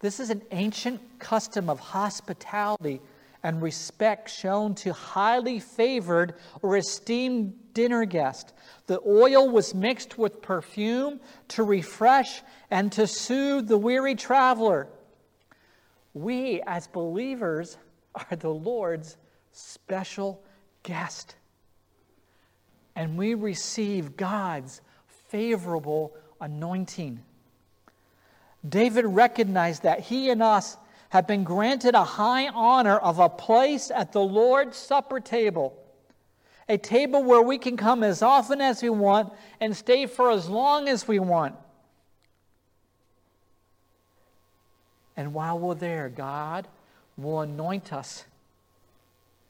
This 0.00 0.20
is 0.20 0.30
an 0.30 0.42
ancient 0.52 1.00
custom 1.18 1.68
of 1.68 1.80
hospitality 1.80 3.00
and 3.42 3.62
respect 3.62 4.30
shown 4.30 4.74
to 4.76 4.92
highly 4.92 5.60
favored 5.60 6.34
or 6.62 6.76
esteemed 6.76 7.54
dinner 7.74 8.04
guests. 8.04 8.52
The 8.86 9.00
oil 9.06 9.48
was 9.48 9.74
mixed 9.74 10.18
with 10.18 10.42
perfume 10.42 11.20
to 11.48 11.62
refresh 11.62 12.42
and 12.70 12.90
to 12.92 13.06
soothe 13.06 13.68
the 13.68 13.78
weary 13.78 14.14
traveler. 14.14 14.88
We, 16.14 16.62
as 16.66 16.86
believers, 16.88 17.76
are 18.14 18.36
the 18.36 18.50
Lord's 18.50 19.16
special 19.52 20.42
guest. 20.82 21.34
And 22.96 23.16
we 23.16 23.34
receive 23.34 24.16
God's 24.16 24.80
favorable 25.28 26.14
anointing. 26.40 27.20
David 28.66 29.04
recognized 29.04 29.82
that 29.82 30.00
he 30.00 30.30
and 30.30 30.42
us 30.42 30.76
have 31.10 31.26
been 31.26 31.44
granted 31.44 31.94
a 31.94 32.04
high 32.04 32.48
honor 32.48 32.96
of 32.96 33.18
a 33.18 33.28
place 33.28 33.90
at 33.90 34.12
the 34.12 34.20
Lord's 34.20 34.76
Supper 34.76 35.20
table, 35.20 35.76
a 36.68 36.76
table 36.76 37.22
where 37.22 37.42
we 37.42 37.56
can 37.58 37.76
come 37.76 38.02
as 38.02 38.20
often 38.20 38.60
as 38.60 38.82
we 38.82 38.90
want 38.90 39.32
and 39.60 39.76
stay 39.76 40.06
for 40.06 40.30
as 40.30 40.48
long 40.48 40.88
as 40.88 41.08
we 41.08 41.18
want. 41.18 41.54
And 45.16 45.34
while 45.34 45.58
we're 45.58 45.74
there, 45.74 46.08
God 46.08 46.68
will 47.16 47.40
anoint 47.40 47.92
us, 47.92 48.24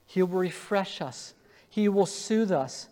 He 0.07 0.23
will 0.23 0.39
refresh 0.39 1.01
us, 1.03 1.35
He 1.69 1.89
will 1.89 2.07
soothe 2.07 2.53
us. 2.53 2.89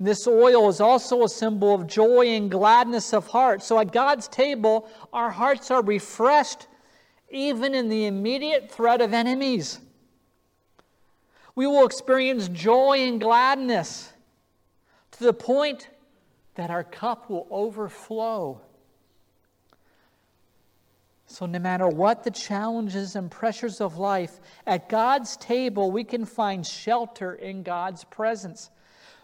This 0.00 0.26
oil 0.26 0.68
is 0.68 0.80
also 0.80 1.24
a 1.24 1.28
symbol 1.28 1.74
of 1.74 1.88
joy 1.88 2.28
and 2.28 2.50
gladness 2.50 3.12
of 3.12 3.26
heart. 3.26 3.62
So 3.62 3.80
at 3.80 3.92
God's 3.92 4.28
table, 4.28 4.88
our 5.12 5.30
hearts 5.30 5.70
are 5.70 5.82
refreshed 5.82 6.68
even 7.30 7.74
in 7.74 7.88
the 7.88 8.06
immediate 8.06 8.70
threat 8.70 9.00
of 9.00 9.12
enemies. 9.12 9.80
We 11.54 11.66
will 11.66 11.84
experience 11.84 12.48
joy 12.48 13.00
and 13.00 13.20
gladness 13.20 14.12
to 15.12 15.24
the 15.24 15.32
point 15.32 15.88
that 16.54 16.70
our 16.70 16.84
cup 16.84 17.28
will 17.28 17.46
overflow. 17.50 18.60
So, 21.26 21.44
no 21.44 21.58
matter 21.58 21.86
what 21.86 22.24
the 22.24 22.30
challenges 22.30 23.14
and 23.14 23.30
pressures 23.30 23.82
of 23.82 23.98
life, 23.98 24.40
at 24.66 24.88
God's 24.88 25.36
table, 25.36 25.90
we 25.90 26.02
can 26.02 26.24
find 26.24 26.66
shelter 26.66 27.34
in 27.34 27.62
God's 27.62 28.04
presence. 28.04 28.70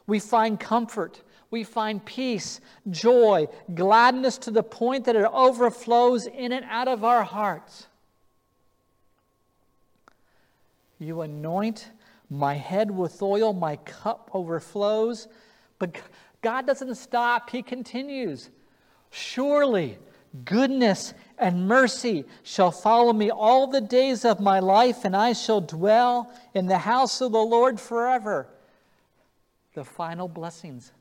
We 0.07 0.19
find 0.19 0.61
comfort, 0.61 1.23
we 1.51 1.64
find 1.64 2.05
peace, 2.05 2.61
joy, 2.90 3.47
gladness 3.75 4.38
to 4.38 4.51
the 4.51 4.62
point 4.62 5.05
that 5.07 5.17
it 5.17 5.27
overflows 5.33 6.27
in 6.27 6.53
and 6.53 6.64
out 6.69 6.88
of 6.88 7.05
our 7.05 7.25
hearts. 7.25 7.87
You 10.99 11.23
anoint 11.23 11.90
my 12.31 12.55
head 12.55 12.90
with 12.90 13.21
oil, 13.23 13.53
my 13.53 13.77
cup 13.77 14.31
overflows. 14.33 15.29
But 15.79 15.97
God 16.43 16.67
doesn't 16.67 16.95
stop, 16.97 17.51
He 17.51 17.62
continues. 17.62 18.51
Surely 19.11 19.99
goodness 20.45 21.14
and 21.38 21.69
mercy 21.69 22.25
shall 22.43 22.71
follow 22.71 23.12
me 23.12 23.31
all 23.31 23.67
the 23.67 23.81
days 23.81 24.25
of 24.25 24.40
my 24.40 24.61
life, 24.61 25.05
and 25.05 25.14
I 25.14 25.33
shall 25.33 25.61
dwell 25.61 26.33
in 26.55 26.67
the 26.67 26.79
house 26.79 27.21
of 27.21 27.33
the 27.33 27.38
Lord 27.38 27.81
forever. 27.81 28.49
The 29.75 29.85
final 29.85 30.29
blessings. 30.29 30.93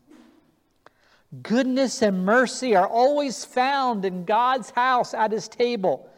Goodness 1.42 2.02
and 2.02 2.26
mercy 2.26 2.76
are 2.76 2.88
always 2.88 3.46
found 3.46 4.04
in 4.04 4.26
God's 4.26 4.72
house 4.72 5.14
at 5.14 5.32
his 5.32 5.48
table, 5.48 6.10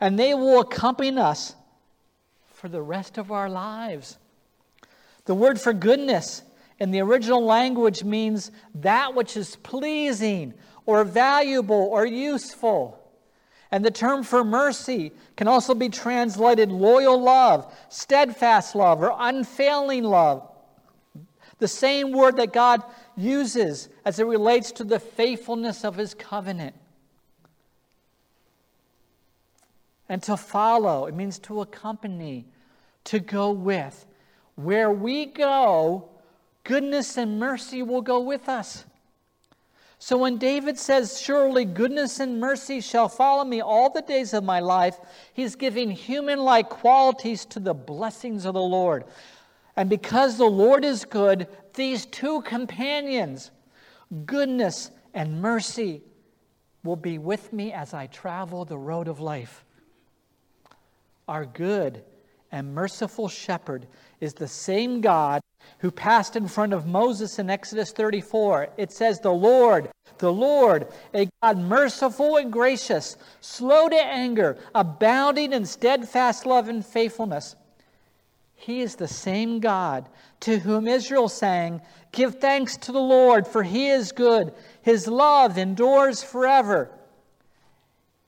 and 0.00 0.18
they 0.18 0.34
will 0.34 0.60
accompany 0.60 1.18
us 1.18 1.54
for 2.46 2.68
the 2.68 2.80
rest 2.82 3.18
of 3.18 3.32
our 3.32 3.48
lives. 3.48 4.18
The 5.24 5.34
word 5.34 5.60
for 5.60 5.72
goodness 5.72 6.42
in 6.78 6.90
the 6.90 7.00
original 7.00 7.44
language 7.44 8.04
means 8.04 8.50
that 8.74 9.14
which 9.14 9.36
is 9.36 9.56
pleasing 9.56 10.54
or 10.84 11.04
valuable 11.04 11.88
or 11.90 12.06
useful. 12.06 12.98
And 13.70 13.82
the 13.82 13.90
term 13.90 14.22
for 14.22 14.44
mercy 14.44 15.12
can 15.36 15.48
also 15.48 15.74
be 15.74 15.88
translated 15.88 16.70
loyal 16.70 17.20
love, 17.20 17.74
steadfast 17.88 18.74
love, 18.74 19.02
or 19.02 19.14
unfailing 19.18 20.04
love. 20.04 20.51
The 21.62 21.68
same 21.68 22.10
word 22.10 22.38
that 22.38 22.52
God 22.52 22.82
uses 23.16 23.88
as 24.04 24.18
it 24.18 24.26
relates 24.26 24.72
to 24.72 24.82
the 24.82 24.98
faithfulness 24.98 25.84
of 25.84 25.94
his 25.94 26.12
covenant. 26.12 26.74
And 30.08 30.20
to 30.24 30.36
follow, 30.36 31.06
it 31.06 31.14
means 31.14 31.38
to 31.38 31.60
accompany, 31.60 32.46
to 33.04 33.20
go 33.20 33.52
with. 33.52 34.06
Where 34.56 34.90
we 34.90 35.24
go, 35.24 36.08
goodness 36.64 37.16
and 37.16 37.38
mercy 37.38 37.80
will 37.80 38.02
go 38.02 38.18
with 38.18 38.48
us. 38.48 38.84
So 40.00 40.16
when 40.16 40.38
David 40.38 40.80
says, 40.80 41.20
Surely 41.20 41.64
goodness 41.64 42.18
and 42.18 42.40
mercy 42.40 42.80
shall 42.80 43.08
follow 43.08 43.44
me 43.44 43.60
all 43.60 43.88
the 43.88 44.02
days 44.02 44.34
of 44.34 44.42
my 44.42 44.58
life, 44.58 44.98
he's 45.32 45.54
giving 45.54 45.92
human 45.92 46.40
like 46.40 46.70
qualities 46.70 47.44
to 47.44 47.60
the 47.60 47.72
blessings 47.72 48.46
of 48.46 48.54
the 48.54 48.60
Lord. 48.60 49.04
And 49.76 49.88
because 49.88 50.36
the 50.36 50.44
Lord 50.44 50.84
is 50.84 51.04
good, 51.04 51.48
these 51.74 52.06
two 52.06 52.42
companions, 52.42 53.50
goodness 54.26 54.90
and 55.14 55.40
mercy, 55.40 56.02
will 56.84 56.96
be 56.96 57.18
with 57.18 57.52
me 57.52 57.72
as 57.72 57.94
I 57.94 58.06
travel 58.06 58.64
the 58.64 58.78
road 58.78 59.08
of 59.08 59.20
life. 59.20 59.64
Our 61.28 61.46
good 61.46 62.02
and 62.50 62.74
merciful 62.74 63.28
shepherd 63.28 63.86
is 64.20 64.34
the 64.34 64.48
same 64.48 65.00
God 65.00 65.40
who 65.78 65.90
passed 65.90 66.36
in 66.36 66.48
front 66.48 66.72
of 66.72 66.86
Moses 66.86 67.38
in 67.38 67.48
Exodus 67.48 67.92
34. 67.92 68.68
It 68.76 68.92
says, 68.92 69.20
The 69.20 69.30
Lord, 69.30 69.88
the 70.18 70.32
Lord, 70.32 70.88
a 71.14 71.28
God 71.42 71.58
merciful 71.58 72.36
and 72.36 72.52
gracious, 72.52 73.16
slow 73.40 73.88
to 73.88 73.96
anger, 73.96 74.58
abounding 74.74 75.52
in 75.52 75.64
steadfast 75.64 76.44
love 76.44 76.68
and 76.68 76.84
faithfulness. 76.84 77.56
He 78.62 78.80
is 78.80 78.94
the 78.94 79.08
same 79.08 79.58
God 79.58 80.08
to 80.40 80.60
whom 80.60 80.86
Israel 80.86 81.28
sang, 81.28 81.80
Give 82.12 82.36
thanks 82.36 82.76
to 82.76 82.92
the 82.92 83.00
Lord, 83.00 83.44
for 83.44 83.64
he 83.64 83.88
is 83.88 84.12
good. 84.12 84.54
His 84.82 85.08
love 85.08 85.58
endures 85.58 86.22
forever. 86.22 86.88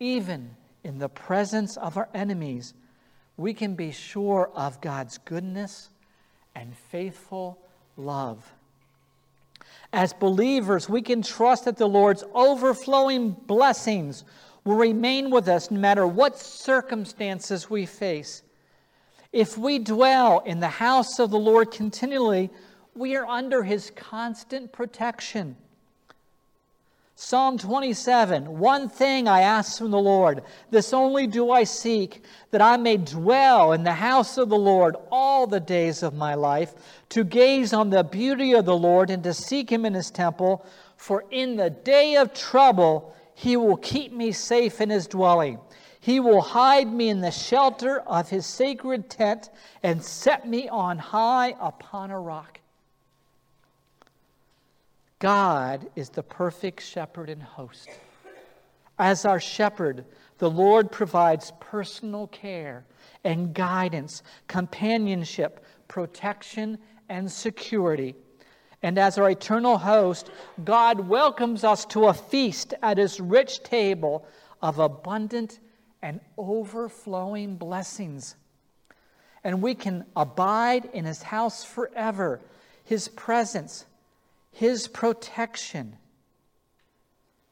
Even 0.00 0.56
in 0.82 0.98
the 0.98 1.08
presence 1.08 1.76
of 1.76 1.96
our 1.96 2.08
enemies, 2.12 2.74
we 3.36 3.54
can 3.54 3.76
be 3.76 3.92
sure 3.92 4.50
of 4.56 4.80
God's 4.80 5.18
goodness 5.18 5.90
and 6.56 6.76
faithful 6.90 7.56
love. 7.96 8.44
As 9.92 10.12
believers, 10.12 10.88
we 10.88 11.00
can 11.00 11.22
trust 11.22 11.66
that 11.66 11.76
the 11.76 11.86
Lord's 11.86 12.24
overflowing 12.34 13.30
blessings 13.30 14.24
will 14.64 14.74
remain 14.74 15.30
with 15.30 15.46
us 15.46 15.70
no 15.70 15.78
matter 15.78 16.08
what 16.08 16.36
circumstances 16.36 17.70
we 17.70 17.86
face. 17.86 18.42
If 19.34 19.58
we 19.58 19.80
dwell 19.80 20.44
in 20.46 20.60
the 20.60 20.68
house 20.68 21.18
of 21.18 21.32
the 21.32 21.40
Lord 21.40 21.72
continually, 21.72 22.50
we 22.94 23.16
are 23.16 23.26
under 23.26 23.64
his 23.64 23.90
constant 23.96 24.70
protection. 24.70 25.56
Psalm 27.16 27.58
27 27.58 28.60
One 28.60 28.88
thing 28.88 29.26
I 29.26 29.40
ask 29.40 29.78
from 29.78 29.90
the 29.90 29.98
Lord, 29.98 30.44
this 30.70 30.92
only 30.92 31.26
do 31.26 31.50
I 31.50 31.64
seek, 31.64 32.22
that 32.52 32.62
I 32.62 32.76
may 32.76 32.96
dwell 32.96 33.72
in 33.72 33.82
the 33.82 33.94
house 33.94 34.38
of 34.38 34.50
the 34.50 34.56
Lord 34.56 34.94
all 35.10 35.48
the 35.48 35.58
days 35.58 36.04
of 36.04 36.14
my 36.14 36.36
life, 36.36 36.72
to 37.08 37.24
gaze 37.24 37.72
on 37.72 37.90
the 37.90 38.04
beauty 38.04 38.52
of 38.52 38.66
the 38.66 38.78
Lord 38.78 39.10
and 39.10 39.24
to 39.24 39.34
seek 39.34 39.68
him 39.68 39.84
in 39.84 39.94
his 39.94 40.12
temple. 40.12 40.64
For 40.96 41.24
in 41.32 41.56
the 41.56 41.70
day 41.70 42.14
of 42.14 42.34
trouble, 42.34 43.12
he 43.34 43.56
will 43.56 43.78
keep 43.78 44.12
me 44.12 44.30
safe 44.30 44.80
in 44.80 44.90
his 44.90 45.08
dwelling. 45.08 45.58
He 46.04 46.20
will 46.20 46.42
hide 46.42 46.92
me 46.92 47.08
in 47.08 47.22
the 47.22 47.30
shelter 47.30 48.00
of 48.00 48.28
his 48.28 48.44
sacred 48.44 49.08
tent 49.08 49.48
and 49.82 50.04
set 50.04 50.46
me 50.46 50.68
on 50.68 50.98
high 50.98 51.56
upon 51.58 52.10
a 52.10 52.20
rock. 52.20 52.60
God 55.18 55.86
is 55.96 56.10
the 56.10 56.22
perfect 56.22 56.82
shepherd 56.82 57.30
and 57.30 57.42
host. 57.42 57.88
As 58.98 59.24
our 59.24 59.40
shepherd, 59.40 60.04
the 60.36 60.50
Lord 60.50 60.92
provides 60.92 61.54
personal 61.58 62.26
care 62.26 62.84
and 63.24 63.54
guidance, 63.54 64.22
companionship, 64.46 65.64
protection, 65.88 66.76
and 67.08 67.32
security. 67.32 68.14
And 68.82 68.98
as 68.98 69.16
our 69.16 69.30
eternal 69.30 69.78
host, 69.78 70.30
God 70.66 71.00
welcomes 71.00 71.64
us 71.64 71.86
to 71.86 72.08
a 72.08 72.12
feast 72.12 72.74
at 72.82 72.98
his 72.98 73.20
rich 73.20 73.62
table 73.62 74.26
of 74.60 74.78
abundant 74.78 75.60
and 76.04 76.20
overflowing 76.38 77.56
blessings. 77.56 78.36
And 79.42 79.60
we 79.60 79.74
can 79.74 80.04
abide 80.14 80.84
in 80.92 81.04
his 81.04 81.22
house 81.22 81.64
forever, 81.64 82.40
his 82.84 83.08
presence 83.08 83.86
his 84.54 84.86
protection, 84.86 85.96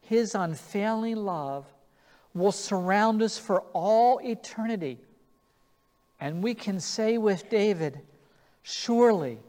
His 0.03 0.37
unfailing 0.37 1.17
love 1.17 1.67
will 2.33 2.53
surround 2.53 3.23
us 3.23 3.39
for 3.39 3.63
all 3.73 4.21
eternity. 4.23 4.99
And 6.21 6.45
we 6.45 6.55
can 6.55 6.79
say 6.79 7.19
with 7.19 7.51
David, 7.51 8.01
Surely 8.63 9.41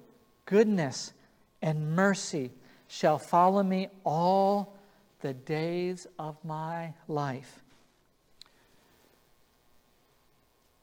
goodness 0.46 1.14
and 1.62 1.96
mercy 1.96 2.52
shall 2.88 3.20
follow 3.20 3.62
me 3.62 3.90
all 4.04 4.76
the 5.22 5.36
days 5.36 6.08
of 6.18 6.44
my 6.44 6.94
life. 7.08 7.63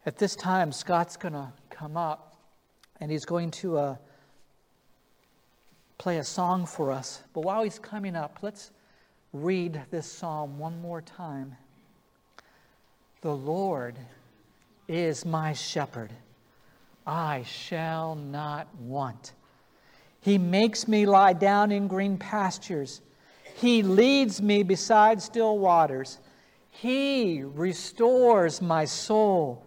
At 0.07 0.19
this 0.19 0.35
time, 0.35 0.73
Scott's 0.73 1.17
going 1.17 1.35
to 1.35 1.53
come 1.71 1.97
up 1.97 2.37
and 3.01 3.11
he's 3.11 3.25
going 3.25 3.51
to. 3.53 3.79
Uh, 3.79 3.97
play 6.01 6.17
a 6.17 6.25
song 6.25 6.65
for 6.65 6.91
us. 6.91 7.23
But 7.35 7.43
while 7.43 7.63
he's 7.63 7.79
coming 7.79 8.17
up, 8.17 8.39
let's 8.41 8.71
read 9.35 9.83
this 9.91 10.11
psalm 10.11 10.59
one 10.59 10.81
more 10.81 11.03
time. 11.03 11.55
The 13.21 13.37
Lord 13.37 13.97
is 14.89 15.27
my 15.27 15.53
shepherd, 15.53 16.11
I 17.07 17.43
shall 17.43 18.15
not 18.15 18.75
want. 18.77 19.35
He 20.23 20.39
makes 20.39 20.89
me 20.89 21.05
lie 21.05 21.35
down 21.35 21.71
in 21.71 21.87
green 21.87 22.17
pastures. 22.17 23.03
He 23.57 23.83
leads 23.83 24.41
me 24.41 24.63
beside 24.63 25.21
still 25.21 25.59
waters. 25.59 26.19
He 26.71 27.43
restores 27.43 28.63
my 28.63 28.87
soul. 28.87 29.67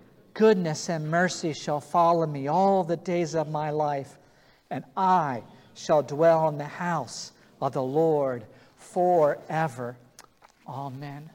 goodness 0.33 0.89
and 0.89 1.09
mercy 1.09 1.53
shall 1.53 1.79
follow 1.81 2.25
me 2.25 2.47
all 2.47 2.83
the 2.83 2.97
days 2.97 3.35
of 3.35 3.49
my 3.49 3.69
life, 3.69 4.17
and 4.69 4.83
I 4.95 5.43
shall 5.73 6.03
dwell 6.03 6.49
in 6.49 6.57
the 6.57 6.63
house 6.63 7.31
of 7.61 7.73
the 7.73 7.83
Lord 7.83 8.45
forever. 8.75 9.97
Amen. 10.67 11.29